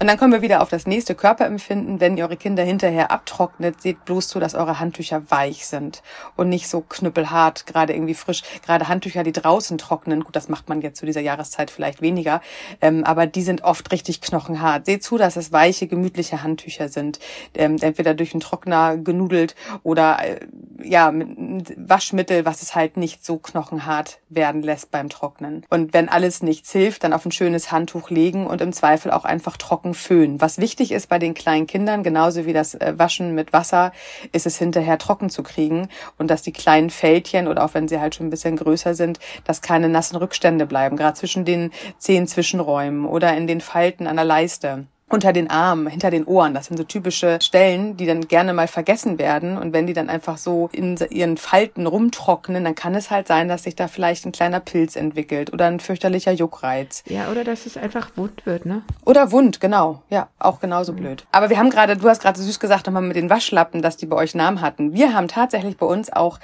Und 0.01 0.07
dann 0.07 0.17
kommen 0.17 0.33
wir 0.33 0.41
wieder 0.41 0.63
auf 0.63 0.69
das 0.69 0.87
nächste 0.87 1.13
Körperempfinden. 1.13 1.99
Wenn 1.99 2.17
ihr 2.17 2.23
eure 2.23 2.35
Kinder 2.35 2.63
hinterher 2.63 3.11
abtrocknet, 3.11 3.83
seht 3.83 4.03
bloß 4.03 4.29
zu, 4.29 4.39
dass 4.39 4.55
eure 4.55 4.79
Handtücher 4.79 5.29
weich 5.29 5.67
sind 5.67 6.01
und 6.35 6.49
nicht 6.49 6.69
so 6.69 6.81
knüppelhart, 6.81 7.67
gerade 7.67 7.93
irgendwie 7.93 8.15
frisch. 8.15 8.41
Gerade 8.65 8.87
Handtücher, 8.87 9.21
die 9.21 9.31
draußen 9.31 9.77
trocknen, 9.77 10.23
gut, 10.23 10.35
das 10.35 10.49
macht 10.49 10.69
man 10.69 10.81
jetzt 10.81 10.97
zu 10.97 11.05
dieser 11.05 11.21
Jahreszeit 11.21 11.69
vielleicht 11.69 12.01
weniger, 12.01 12.41
ähm, 12.81 13.03
aber 13.03 13.27
die 13.27 13.43
sind 13.43 13.63
oft 13.63 13.91
richtig 13.91 14.21
knochenhart. 14.21 14.87
Seht 14.87 15.03
zu, 15.03 15.19
dass 15.19 15.35
es 15.35 15.51
weiche, 15.51 15.85
gemütliche 15.85 16.41
Handtücher 16.41 16.89
sind. 16.89 17.19
Ähm, 17.53 17.77
entweder 17.79 18.15
durch 18.15 18.33
einen 18.33 18.41
Trockner 18.41 18.97
genudelt 18.97 19.53
oder 19.83 20.17
äh, 20.25 20.39
ja, 20.83 21.11
mit 21.11 21.75
Waschmittel, 21.77 22.43
was 22.43 22.63
es 22.63 22.73
halt 22.73 22.97
nicht 22.97 23.23
so 23.23 23.37
knochenhart 23.37 24.17
werden 24.29 24.63
lässt 24.63 24.89
beim 24.89 25.09
Trocknen. 25.09 25.63
Und 25.69 25.93
wenn 25.93 26.09
alles 26.09 26.41
nichts 26.41 26.71
hilft, 26.71 27.03
dann 27.03 27.13
auf 27.13 27.23
ein 27.23 27.31
schönes 27.31 27.71
Handtuch 27.71 28.09
legen 28.09 28.47
und 28.47 28.61
im 28.61 28.73
Zweifel 28.73 29.11
auch 29.11 29.25
einfach 29.25 29.57
trocken 29.57 29.90
trocken 29.91 29.93
föhnen. 29.93 30.41
Was 30.41 30.57
wichtig 30.57 30.91
ist 30.91 31.07
bei 31.09 31.19
den 31.19 31.33
kleinen 31.33 31.67
Kindern, 31.67 32.03
genauso 32.03 32.45
wie 32.45 32.53
das 32.53 32.75
äh, 32.75 32.93
Waschen 32.97 33.35
mit 33.35 33.53
Wasser, 33.53 33.91
ist 34.31 34.45
es 34.45 34.57
hinterher 34.57 34.97
trocken 34.97 35.29
zu 35.29 35.43
kriegen 35.43 35.87
und 36.17 36.29
dass 36.29 36.41
die 36.41 36.53
kleinen 36.53 36.89
Fältchen 36.89 37.47
oder 37.47 37.63
auch 37.63 37.73
wenn 37.73 37.87
sie 37.87 37.99
halt 37.99 38.15
schon 38.15 38.27
ein 38.27 38.31
bisschen 38.31 38.55
größer 38.55 38.93
sind, 38.93 39.19
dass 39.45 39.61
keine 39.61 39.89
nassen 39.89 40.17
Rückstände 40.17 40.65
bleiben, 40.65 40.97
gerade 40.97 41.17
zwischen 41.17 41.45
den 41.45 41.71
Zehen 41.97 42.27
Zwischenräumen 42.27 43.05
oder 43.05 43.35
in 43.35 43.47
den 43.47 43.61
Falten 43.61 44.07
an 44.07 44.15
der 44.15 44.25
Leiste 44.25 44.85
unter 45.13 45.33
den 45.33 45.49
Armen, 45.49 45.87
hinter 45.87 46.11
den 46.11 46.25
Ohren. 46.25 46.53
Das 46.53 46.67
sind 46.67 46.77
so 46.77 46.83
typische 46.83 47.39
Stellen, 47.41 47.97
die 47.97 48.05
dann 48.05 48.27
gerne 48.27 48.53
mal 48.53 48.67
vergessen 48.67 49.19
werden. 49.19 49.57
Und 49.57 49.73
wenn 49.73 49.87
die 49.87 49.93
dann 49.93 50.09
einfach 50.09 50.37
so 50.37 50.69
in 50.71 50.97
ihren 51.09 51.37
Falten 51.37 51.87
rumtrocknen, 51.87 52.63
dann 52.63 52.75
kann 52.75 52.95
es 52.95 53.11
halt 53.11 53.27
sein, 53.27 53.47
dass 53.47 53.63
sich 53.63 53.75
da 53.75 53.87
vielleicht 53.87 54.25
ein 54.25 54.31
kleiner 54.31 54.59
Pilz 54.59 54.95
entwickelt 54.95 55.53
oder 55.53 55.65
ein 55.65 55.79
fürchterlicher 55.79 56.31
Juckreiz. 56.31 57.03
Ja, 57.07 57.29
oder 57.29 57.43
dass 57.43 57.65
es 57.65 57.77
einfach 57.77 58.11
wund 58.15 58.45
wird, 58.45 58.65
ne? 58.65 58.83
Oder 59.05 59.31
wund, 59.31 59.59
genau. 59.59 60.03
Ja, 60.09 60.29
auch 60.39 60.59
genauso 60.59 60.93
mhm. 60.93 60.97
blöd. 60.97 61.25
Aber 61.31 61.49
wir 61.49 61.57
haben 61.57 61.69
gerade, 61.69 61.97
du 61.97 62.09
hast 62.09 62.21
gerade 62.21 62.39
süß 62.39 62.59
gesagt, 62.59 62.85
nochmal 62.85 63.01
mit 63.01 63.15
den 63.15 63.29
Waschlappen, 63.29 63.81
dass 63.81 63.97
die 63.97 64.05
bei 64.05 64.15
euch 64.15 64.35
Namen 64.35 64.61
hatten. 64.61 64.93
Wir 64.93 65.13
haben 65.13 65.27
tatsächlich 65.27 65.77
bei 65.77 65.85
uns 65.85 66.11
auch 66.11 66.39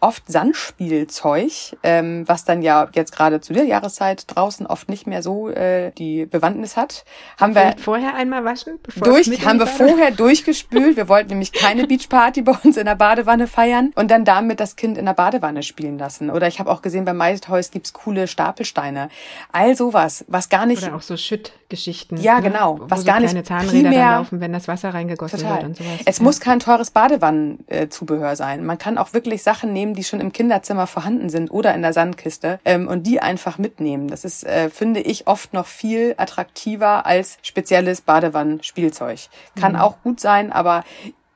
oft 0.00 0.24
Sandspielzeug, 0.26 1.76
ähm, 1.82 2.24
was 2.26 2.44
dann 2.44 2.62
ja 2.62 2.88
jetzt 2.94 3.12
gerade 3.12 3.40
zu 3.40 3.52
der 3.52 3.64
Jahreszeit 3.64 4.24
draußen 4.26 4.66
oft 4.66 4.88
nicht 4.88 5.06
mehr 5.06 5.22
so 5.22 5.48
äh, 5.50 5.92
die 5.92 6.26
Bewandtnis 6.26 6.76
hat. 6.76 7.04
Haben 7.38 7.54
wir 7.54 7.74
vorher 7.78 8.14
einmal 8.14 8.44
waschen? 8.44 8.78
durch, 8.96 9.26
haben 9.44 9.58
wir 9.58 9.66
vorher 9.66 10.10
durchgespült. 10.20 10.96
Wir 10.96 11.08
wollten 11.08 11.28
nämlich 11.28 11.52
keine 11.52 11.86
Beachparty 11.86 12.42
bei 12.42 12.52
uns 12.64 12.76
in 12.76 12.86
der 12.86 12.94
Badewanne 12.94 13.46
feiern 13.46 13.92
und 13.94 14.10
dann 14.10 14.24
damit 14.24 14.60
das 14.60 14.76
Kind 14.76 14.96
in 14.96 15.04
der 15.04 15.14
Badewanne 15.14 15.62
spielen 15.62 15.98
lassen. 15.98 16.30
Oder 16.30 16.48
ich 16.48 16.58
habe 16.60 16.70
auch 16.70 16.82
gesehen, 16.82 17.04
bei 17.04 17.12
MyToys 17.12 17.70
gibt's 17.70 17.92
coole 17.92 18.26
Stapelsteine. 18.26 19.08
All 19.52 19.76
sowas, 19.76 20.24
was 20.28 20.48
gar 20.48 20.66
nicht... 20.66 20.82
Oder 20.82 20.96
auch 20.96 21.02
so 21.02 21.16
Schüttgeschichten. 21.16 22.18
Ja, 22.20 22.36
ne? 22.36 22.50
genau. 22.50 22.78
Was 22.82 23.00
so 23.00 23.06
gar 23.06 23.20
nicht 23.20 23.30
Zahnräder 23.46 23.88
primär, 23.88 24.10
laufen, 24.12 24.40
wenn 24.40 24.52
das 24.52 24.68
Wasser 24.68 24.94
reingegossen 24.94 25.40
total. 25.40 25.56
wird 25.56 25.64
und 25.64 25.76
sowas. 25.76 26.00
Es 26.04 26.18
ja. 26.18 26.24
muss 26.24 26.40
kein 26.40 26.60
teures 26.60 26.90
Badewannenzubehör 26.90 28.36
sein. 28.36 28.64
Man 28.64 28.78
kann 28.78 28.98
auch 28.98 29.12
wirklich 29.12 29.42
Sachen 29.42 29.72
nehmen, 29.72 29.89
nehmen, 29.90 29.94
die 29.94 30.04
schon 30.04 30.20
im 30.20 30.32
Kinderzimmer 30.32 30.86
vorhanden 30.86 31.28
sind 31.28 31.50
oder 31.50 31.74
in 31.74 31.82
der 31.82 31.92
Sandkiste 31.92 32.60
ähm, 32.64 32.88
und 32.88 33.06
die 33.06 33.20
einfach 33.20 33.58
mitnehmen. 33.58 34.08
Das 34.08 34.24
ist, 34.24 34.44
äh, 34.44 34.70
finde 34.70 35.00
ich, 35.00 35.26
oft 35.26 35.52
noch 35.52 35.66
viel 35.66 36.14
attraktiver 36.16 37.06
als 37.06 37.38
spezielles 37.42 38.00
Badewannenspielzeug. 38.00 39.20
Kann 39.58 39.72
mhm. 39.72 39.80
auch 39.80 39.96
gut 40.02 40.20
sein, 40.20 40.52
aber 40.52 40.84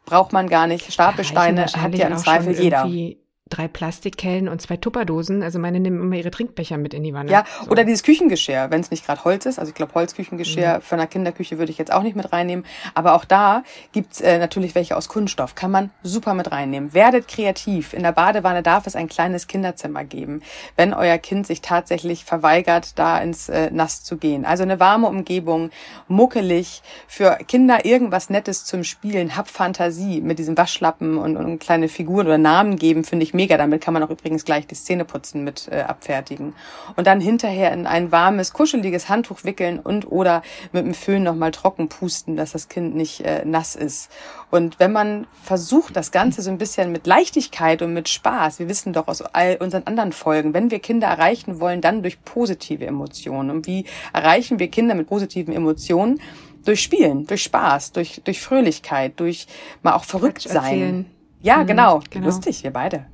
braucht 0.06 0.32
man 0.32 0.48
gar 0.48 0.66
nicht. 0.66 0.92
Stapelsteine 0.92 1.66
hat 1.66 1.94
ja 1.94 2.08
im 2.08 2.16
Zweifel 2.16 2.58
jeder 2.58 2.88
drei 3.54 3.68
Plastikkellen 3.68 4.48
und 4.48 4.60
zwei 4.60 4.76
Tupperdosen. 4.76 5.42
Also 5.42 5.58
meine 5.58 5.80
nehmen 5.80 6.00
immer 6.00 6.16
ihre 6.16 6.30
Trinkbecher 6.30 6.76
mit 6.76 6.94
in 6.94 7.02
die 7.02 7.14
Wanne. 7.14 7.30
Ja, 7.30 7.44
so. 7.62 7.70
oder 7.70 7.84
dieses 7.84 8.02
Küchengeschirr, 8.02 8.70
wenn 8.70 8.80
es 8.80 8.90
nicht 8.90 9.06
gerade 9.06 9.24
Holz 9.24 9.46
ist. 9.46 9.58
Also 9.58 9.70
ich 9.70 9.74
glaube, 9.74 9.94
Holzküchengeschirr 9.94 10.76
mhm. 10.76 10.82
für 10.82 10.96
eine 10.96 11.06
Kinderküche 11.06 11.58
würde 11.58 11.70
ich 11.70 11.78
jetzt 11.78 11.92
auch 11.92 12.02
nicht 12.02 12.16
mit 12.16 12.32
reinnehmen. 12.32 12.64
Aber 12.94 13.14
auch 13.14 13.24
da 13.24 13.62
gibt's 13.92 14.20
äh, 14.20 14.38
natürlich 14.38 14.74
welche 14.74 14.96
aus 14.96 15.08
Kunststoff. 15.08 15.54
Kann 15.54 15.70
man 15.70 15.90
super 16.02 16.34
mit 16.34 16.50
reinnehmen. 16.50 16.94
Werdet 16.94 17.28
kreativ. 17.28 17.92
In 17.92 18.02
der 18.02 18.12
Badewanne 18.12 18.62
darf 18.62 18.86
es 18.86 18.96
ein 18.96 19.08
kleines 19.08 19.46
Kinderzimmer 19.46 20.04
geben, 20.04 20.42
wenn 20.76 20.92
euer 20.92 21.18
Kind 21.18 21.46
sich 21.46 21.60
tatsächlich 21.60 22.24
verweigert, 22.24 22.98
da 22.98 23.18
ins 23.18 23.48
äh, 23.48 23.70
Nass 23.70 24.02
zu 24.02 24.16
gehen. 24.16 24.44
Also 24.44 24.62
eine 24.62 24.80
warme 24.80 25.06
Umgebung, 25.06 25.70
muckelig, 26.08 26.82
für 27.06 27.38
Kinder 27.46 27.84
irgendwas 27.84 28.30
Nettes 28.30 28.64
zum 28.64 28.84
Spielen. 28.84 29.36
Hab 29.36 29.48
Fantasie 29.48 30.20
mit 30.20 30.38
diesem 30.38 30.56
Waschlappen 30.56 31.18
und, 31.18 31.36
und 31.36 31.58
kleine 31.58 31.88
Figuren 31.88 32.26
oder 32.26 32.38
Namen 32.38 32.76
geben, 32.76 33.04
finde 33.04 33.24
ich 33.24 33.34
mega 33.34 33.43
mega. 33.44 33.58
Damit 33.58 33.82
kann 33.82 33.92
man 33.92 34.02
auch 34.02 34.10
übrigens 34.10 34.44
gleich 34.44 34.66
die 34.66 34.74
Zähneputzen 34.74 35.44
mit 35.44 35.68
äh, 35.70 35.82
abfertigen. 35.82 36.54
Und 36.96 37.06
dann 37.06 37.20
hinterher 37.20 37.72
in 37.72 37.86
ein 37.86 38.10
warmes, 38.10 38.52
kuscheliges 38.52 39.08
Handtuch 39.08 39.44
wickeln 39.44 39.78
und 39.78 40.10
oder 40.10 40.42
mit 40.72 40.84
dem 40.84 40.94
Föhn 40.94 41.22
nochmal 41.22 41.50
trocken 41.50 41.88
pusten, 41.88 42.36
dass 42.36 42.52
das 42.52 42.68
Kind 42.68 42.94
nicht 42.96 43.20
äh, 43.20 43.44
nass 43.44 43.76
ist. 43.76 44.10
Und 44.50 44.78
wenn 44.80 44.92
man 44.92 45.26
versucht, 45.42 45.96
das 45.96 46.10
Ganze 46.10 46.40
so 46.40 46.50
ein 46.50 46.58
bisschen 46.58 46.90
mit 46.90 47.06
Leichtigkeit 47.06 47.82
und 47.82 47.92
mit 47.92 48.08
Spaß, 48.08 48.58
wir 48.58 48.68
wissen 48.68 48.92
doch 48.92 49.08
aus 49.08 49.20
all 49.20 49.56
unseren 49.60 49.82
anderen 49.84 50.12
Folgen, 50.12 50.54
wenn 50.54 50.70
wir 50.70 50.78
Kinder 50.78 51.08
erreichen 51.08 51.60
wollen, 51.60 51.80
dann 51.80 52.02
durch 52.02 52.22
positive 52.24 52.86
Emotionen. 52.86 53.50
Und 53.50 53.66
wie 53.66 53.84
erreichen 54.12 54.58
wir 54.58 54.68
Kinder 54.68 54.94
mit 54.94 55.08
positiven 55.08 55.52
Emotionen? 55.54 56.20
Durch 56.64 56.80
Spielen, 56.80 57.26
durch 57.26 57.42
Spaß, 57.42 57.92
durch, 57.92 58.22
durch 58.24 58.40
Fröhlichkeit, 58.40 59.20
durch 59.20 59.46
mal 59.82 59.92
auch 59.92 60.04
verrückt 60.04 60.40
sein. 60.40 61.04
Ja, 61.42 61.58
mhm, 61.58 61.66
genau. 61.66 62.00
genau. 62.08 62.24
Lustig, 62.24 62.62
wir 62.62 62.70
beide 62.70 63.04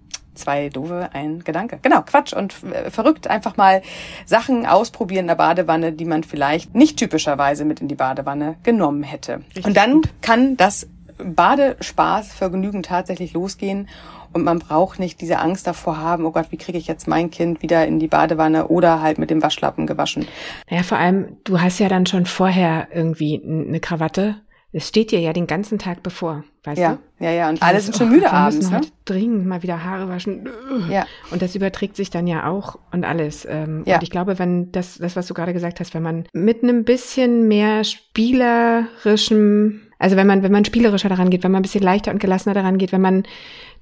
zwei 0.41 0.69
doofe, 0.69 1.11
ein 1.13 1.45
Gedanke. 1.45 1.79
Genau, 1.83 2.03
Quatsch 2.03 2.33
und 2.33 2.55
äh, 2.73 2.91
verrückt 2.91 3.29
einfach 3.29 3.57
mal 3.57 3.83
Sachen 4.25 4.67
ausprobieren 4.67 5.25
in 5.25 5.29
der 5.29 5.35
Badewanne, 5.37 5.93
die 5.93 6.05
man 6.05 6.25
vielleicht 6.25 6.75
nicht 6.75 6.97
typischerweise 6.99 7.65
mit 7.65 7.81
in 7.81 7.89
die 7.89 7.95
Badewanne 7.95 8.57
genommen 8.63 9.03
hätte. 9.03 9.43
Richtig 9.49 9.67
und 9.67 9.77
dann 9.77 9.93
gut. 9.95 10.11
kann 10.23 10.57
das 10.57 10.89
Badespaß, 11.23 12.33
Vergnügen 12.33 12.83
tatsächlich 12.83 13.33
losgehen 13.35 13.89
und 14.33 14.45
man 14.45 14.59
braucht 14.59 14.99
nicht 14.99 15.21
diese 15.21 15.39
Angst 15.39 15.67
davor 15.67 15.99
haben, 15.99 16.25
oh 16.25 16.31
Gott, 16.31 16.47
wie 16.51 16.57
kriege 16.57 16.79
ich 16.79 16.87
jetzt 16.87 17.09
mein 17.09 17.31
Kind 17.31 17.63
wieder 17.63 17.87
in 17.87 17.99
die 17.99 18.07
Badewanne 18.07 18.69
oder 18.69 19.03
halt 19.03 19.19
mit 19.19 19.31
dem 19.31 19.43
Waschlappen 19.43 19.87
gewaschen. 19.87 20.27
Ja, 20.69 20.83
vor 20.83 20.99
allem, 20.99 21.37
du 21.45 21.61
hast 21.61 21.81
ja 21.81 21.89
dann 21.89 22.07
schon 22.07 22.27
vorher 22.27 22.89
irgendwie 22.93 23.43
eine 23.45 23.81
Krawatte. 23.81 24.37
Es 24.73 24.87
steht 24.87 25.11
dir 25.11 25.19
ja 25.19 25.33
den 25.33 25.49
ganzen 25.49 25.81
Tag 25.81 26.03
bevor, 26.03 26.45
weißt 26.63 26.81
ja, 26.81 26.99
du? 27.19 27.25
Ja, 27.25 27.33
ja, 27.33 27.49
und 27.49 27.61
alle 27.61 27.81
sind 27.81 27.97
schon 27.97 28.09
oh, 28.09 28.13
müde 28.13 28.27
wir 28.27 28.33
abends. 28.33 28.57
Müssen 28.57 28.71
ne? 28.71 28.77
halt 28.77 28.93
dringend 29.05 29.47
mal 29.47 29.65
wieder 29.65 29.83
Haare 29.83 30.09
waschen. 30.09 30.49
Ja. 30.89 31.07
Und 31.33 31.43
das 31.43 31.57
überträgt 31.57 31.97
sich 31.97 32.11
dann 32.11 32.29
ja 32.29 32.49
auch 32.49 32.79
und 32.93 33.05
alles. 33.05 33.45
Ähm, 33.51 33.83
ja. 33.85 33.97
Und 33.97 34.05
ich 34.05 34.11
glaube, 34.11 34.39
wenn 34.39 34.71
das, 34.71 34.99
das, 34.99 35.17
was 35.17 35.27
du 35.27 35.35
gerade 35.35 35.53
gesagt 35.53 35.81
hast, 35.81 35.93
wenn 35.93 36.05
man 36.05 36.25
mit 36.33 36.63
einem 36.63 36.85
bisschen 36.85 37.49
mehr 37.49 37.83
spielerischem 37.83 39.81
also 40.01 40.17
wenn 40.17 40.27
man, 40.27 40.43
wenn 40.43 40.51
man 40.51 40.65
spielerischer 40.65 41.11
daran 41.11 41.29
geht, 41.29 41.45
wenn 41.45 41.53
man 41.53 41.61
ein 41.61 41.63
bisschen 41.63 41.85
leichter 41.85 42.11
und 42.11 42.21
gelassener 42.21 42.55
daran 42.55 42.79
geht, 42.79 42.91
wenn 42.91 43.03
man 43.03 43.25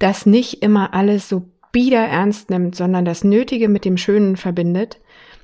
das 0.00 0.26
nicht 0.26 0.64
immer 0.64 0.92
alles 0.92 1.28
so 1.28 1.45
bieder 1.71 2.04
ernst 2.04 2.50
nimmt, 2.50 2.75
sondern 2.75 3.04
das 3.04 3.23
Nötige 3.23 3.68
mit 3.68 3.85
dem 3.85 3.97
Schönen 3.97 4.37
verbindet, 4.37 4.99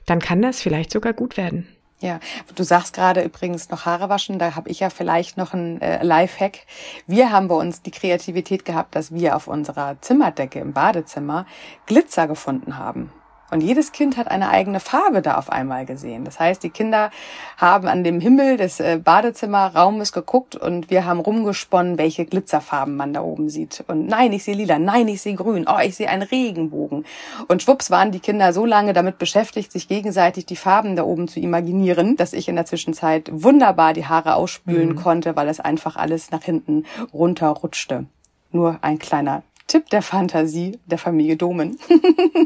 dann 0.04 0.18
kann 0.18 0.42
das 0.42 0.60
vielleicht 0.60 0.90
sogar 0.90 1.12
gut 1.12 1.36
werden. 1.36 1.68
Ja, 2.04 2.20
du 2.54 2.64
sagst 2.64 2.92
gerade 2.92 3.22
übrigens 3.22 3.70
noch 3.70 3.86
Haare 3.86 4.10
waschen, 4.10 4.38
da 4.38 4.56
habe 4.56 4.68
ich 4.68 4.80
ja 4.80 4.90
vielleicht 4.90 5.38
noch 5.38 5.54
ein 5.54 5.80
äh, 5.80 6.04
Lifehack. 6.04 6.66
Wir 7.06 7.32
haben 7.32 7.48
bei 7.48 7.54
uns 7.54 7.80
die 7.80 7.92
Kreativität 7.92 8.66
gehabt, 8.66 8.94
dass 8.94 9.14
wir 9.14 9.34
auf 9.34 9.48
unserer 9.48 9.96
Zimmerdecke 10.02 10.60
im 10.60 10.74
Badezimmer 10.74 11.46
Glitzer 11.86 12.26
gefunden 12.26 12.76
haben. 12.76 13.10
Und 13.54 13.60
jedes 13.60 13.92
Kind 13.92 14.16
hat 14.16 14.32
eine 14.32 14.48
eigene 14.48 14.80
Farbe 14.80 15.22
da 15.22 15.36
auf 15.36 15.48
einmal 15.48 15.86
gesehen. 15.86 16.24
Das 16.24 16.40
heißt, 16.40 16.60
die 16.64 16.70
Kinder 16.70 17.12
haben 17.56 17.86
an 17.86 18.02
dem 18.02 18.18
Himmel 18.18 18.56
des 18.56 18.80
äh, 18.80 18.98
Badezimmerraumes 18.98 20.10
geguckt 20.10 20.56
und 20.56 20.90
wir 20.90 21.04
haben 21.04 21.20
rumgesponnen, 21.20 21.96
welche 21.96 22.24
Glitzerfarben 22.24 22.96
man 22.96 23.12
da 23.12 23.22
oben 23.22 23.48
sieht. 23.48 23.84
Und 23.86 24.08
nein, 24.08 24.32
ich 24.32 24.42
sehe 24.42 24.56
lila, 24.56 24.80
nein, 24.80 25.06
ich 25.06 25.22
sehe 25.22 25.36
grün, 25.36 25.66
oh, 25.68 25.78
ich 25.80 25.94
sehe 25.94 26.08
einen 26.08 26.22
Regenbogen. 26.22 27.04
Und 27.46 27.62
schwupps 27.62 27.92
waren 27.92 28.10
die 28.10 28.18
Kinder 28.18 28.52
so 28.52 28.66
lange 28.66 28.92
damit 28.92 29.18
beschäftigt, 29.18 29.70
sich 29.70 29.86
gegenseitig 29.86 30.46
die 30.46 30.56
Farben 30.56 30.96
da 30.96 31.04
oben 31.04 31.28
zu 31.28 31.38
imaginieren, 31.38 32.16
dass 32.16 32.32
ich 32.32 32.48
in 32.48 32.56
der 32.56 32.66
Zwischenzeit 32.66 33.30
wunderbar 33.32 33.92
die 33.92 34.06
Haare 34.06 34.34
ausspülen 34.34 34.88
mhm. 34.88 34.96
konnte, 34.96 35.36
weil 35.36 35.48
es 35.48 35.60
einfach 35.60 35.94
alles 35.94 36.32
nach 36.32 36.42
hinten 36.42 36.86
runterrutschte. 37.12 38.06
Nur 38.50 38.78
ein 38.82 38.98
kleiner 38.98 39.44
Tipp 39.66 39.88
der 39.90 40.02
Fantasie 40.02 40.78
der 40.86 40.98
Familie 40.98 41.36
Domen. 41.36 41.78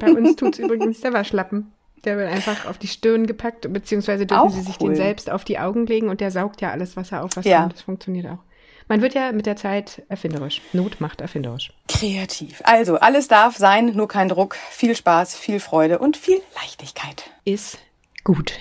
Bei 0.00 0.12
uns 0.16 0.36
tut's 0.36 0.58
übrigens 0.58 1.00
der 1.00 1.12
Waschlappen. 1.12 1.72
Der 2.04 2.16
wird 2.16 2.30
einfach 2.30 2.66
auf 2.66 2.78
die 2.78 2.86
Stirn 2.86 3.26
gepackt, 3.26 3.72
beziehungsweise 3.72 4.24
dürfen 4.24 4.40
auch 4.40 4.50
sie 4.50 4.60
sich 4.60 4.80
cool. 4.80 4.90
den 4.90 4.96
selbst 4.96 5.30
auf 5.30 5.44
die 5.44 5.58
Augen 5.58 5.86
legen 5.86 6.08
und 6.08 6.20
der 6.20 6.30
saugt 6.30 6.60
ja 6.60 6.70
alles 6.70 6.96
Wasser 6.96 7.24
auf, 7.24 7.32
was 7.34 7.44
ja. 7.44 7.60
kommt. 7.62 7.74
Das 7.74 7.82
funktioniert 7.82 8.26
auch. 8.26 8.38
Man 8.86 9.02
wird 9.02 9.14
ja 9.14 9.32
mit 9.32 9.44
der 9.44 9.56
Zeit 9.56 10.02
erfinderisch. 10.08 10.62
Not 10.72 11.00
macht 11.00 11.20
erfinderisch. 11.20 11.72
Kreativ. 11.88 12.62
Also, 12.64 12.98
alles 12.98 13.28
darf 13.28 13.56
sein, 13.56 13.94
nur 13.94 14.08
kein 14.08 14.30
Druck. 14.30 14.56
Viel 14.70 14.96
Spaß, 14.96 15.36
viel 15.36 15.60
Freude 15.60 15.98
und 15.98 16.16
viel 16.16 16.40
Leichtigkeit. 16.54 17.30
Ist 17.44 17.78
gut. 18.24 18.54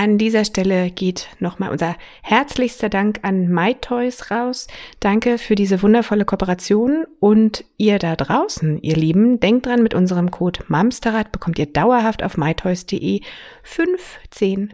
An 0.00 0.16
dieser 0.16 0.46
Stelle 0.46 0.90
geht 0.90 1.28
nochmal 1.40 1.68
unser 1.68 1.94
herzlichster 2.22 2.88
Dank 2.88 3.18
an 3.20 3.48
MyToys 3.48 4.30
raus. 4.30 4.66
Danke 4.98 5.36
für 5.36 5.54
diese 5.54 5.82
wundervolle 5.82 6.24
Kooperation 6.24 7.04
und 7.18 7.66
ihr 7.76 7.98
da 7.98 8.16
draußen, 8.16 8.80
ihr 8.80 8.96
Lieben, 8.96 9.40
denkt 9.40 9.66
dran, 9.66 9.82
mit 9.82 9.92
unserem 9.92 10.30
Code 10.30 10.60
MAMSTERRAD 10.68 11.32
bekommt 11.32 11.58
ihr 11.58 11.66
dauerhaft 11.66 12.22
auf 12.22 12.38
mytoys.de 12.38 13.20
15% 13.62 14.70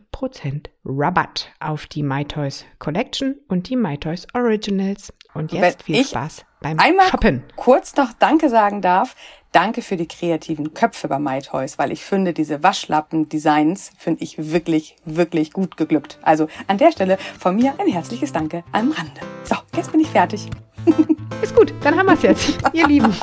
Rabatt 0.84 1.50
auf 1.58 1.86
die 1.86 2.04
MyToys 2.04 2.64
Collection 2.78 3.34
und 3.48 3.68
die 3.68 3.74
MyToys 3.74 4.28
Originals. 4.32 5.12
Und 5.34 5.50
jetzt 5.50 5.82
viel 5.82 6.04
Spaß 6.04 6.46
beim 6.74 6.78
einmal 6.78 7.08
Shoppen. 7.08 7.44
kurz 7.56 7.96
noch 7.96 8.12
Danke 8.18 8.48
sagen 8.48 8.82
darf, 8.82 9.14
Danke 9.52 9.80
für 9.80 9.96
die 9.96 10.06
kreativen 10.06 10.74
Köpfe 10.74 11.08
bei 11.08 11.18
MyToys, 11.18 11.78
weil 11.78 11.90
ich 11.90 12.04
finde, 12.04 12.34
diese 12.34 12.62
Waschlappen-Designs 12.62 13.90
finde 13.96 14.22
ich 14.22 14.52
wirklich, 14.52 14.96
wirklich 15.06 15.50
gut 15.50 15.78
geglückt. 15.78 16.18
Also 16.20 16.48
an 16.66 16.76
der 16.76 16.92
Stelle 16.92 17.16
von 17.38 17.56
mir 17.56 17.72
ein 17.78 17.86
herzliches 17.86 18.32
Danke 18.32 18.64
am 18.72 18.92
Rande. 18.92 19.20
So, 19.44 19.56
jetzt 19.74 19.92
bin 19.92 20.00
ich 20.00 20.08
fertig. 20.08 20.46
Ist 21.42 21.56
gut, 21.56 21.72
dann 21.82 21.96
haben 21.98 22.04
wir 22.04 22.12
es 22.12 22.22
jetzt, 22.22 22.58
ihr 22.74 22.86
Lieben. 22.86 23.14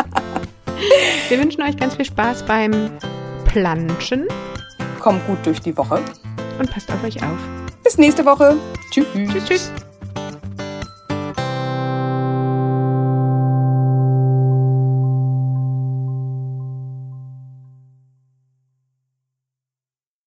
Wir 1.29 1.39
wünschen 1.39 1.61
euch 1.61 1.77
ganz 1.77 1.95
viel 1.95 2.05
Spaß 2.05 2.43
beim 2.47 2.89
Planschen. 3.45 4.27
Kommt 4.99 5.25
gut 5.27 5.45
durch 5.45 5.59
die 5.59 5.77
Woche. 5.77 6.01
Und 6.57 6.71
passt 6.71 6.91
auf 6.91 7.03
euch 7.03 7.17
auf. 7.17 7.37
Bis 7.83 7.99
nächste 7.99 8.25
Woche. 8.25 8.57
Tschüss. 8.91 9.05
Tschüss, 9.13 9.45
tschüss. 9.45 9.92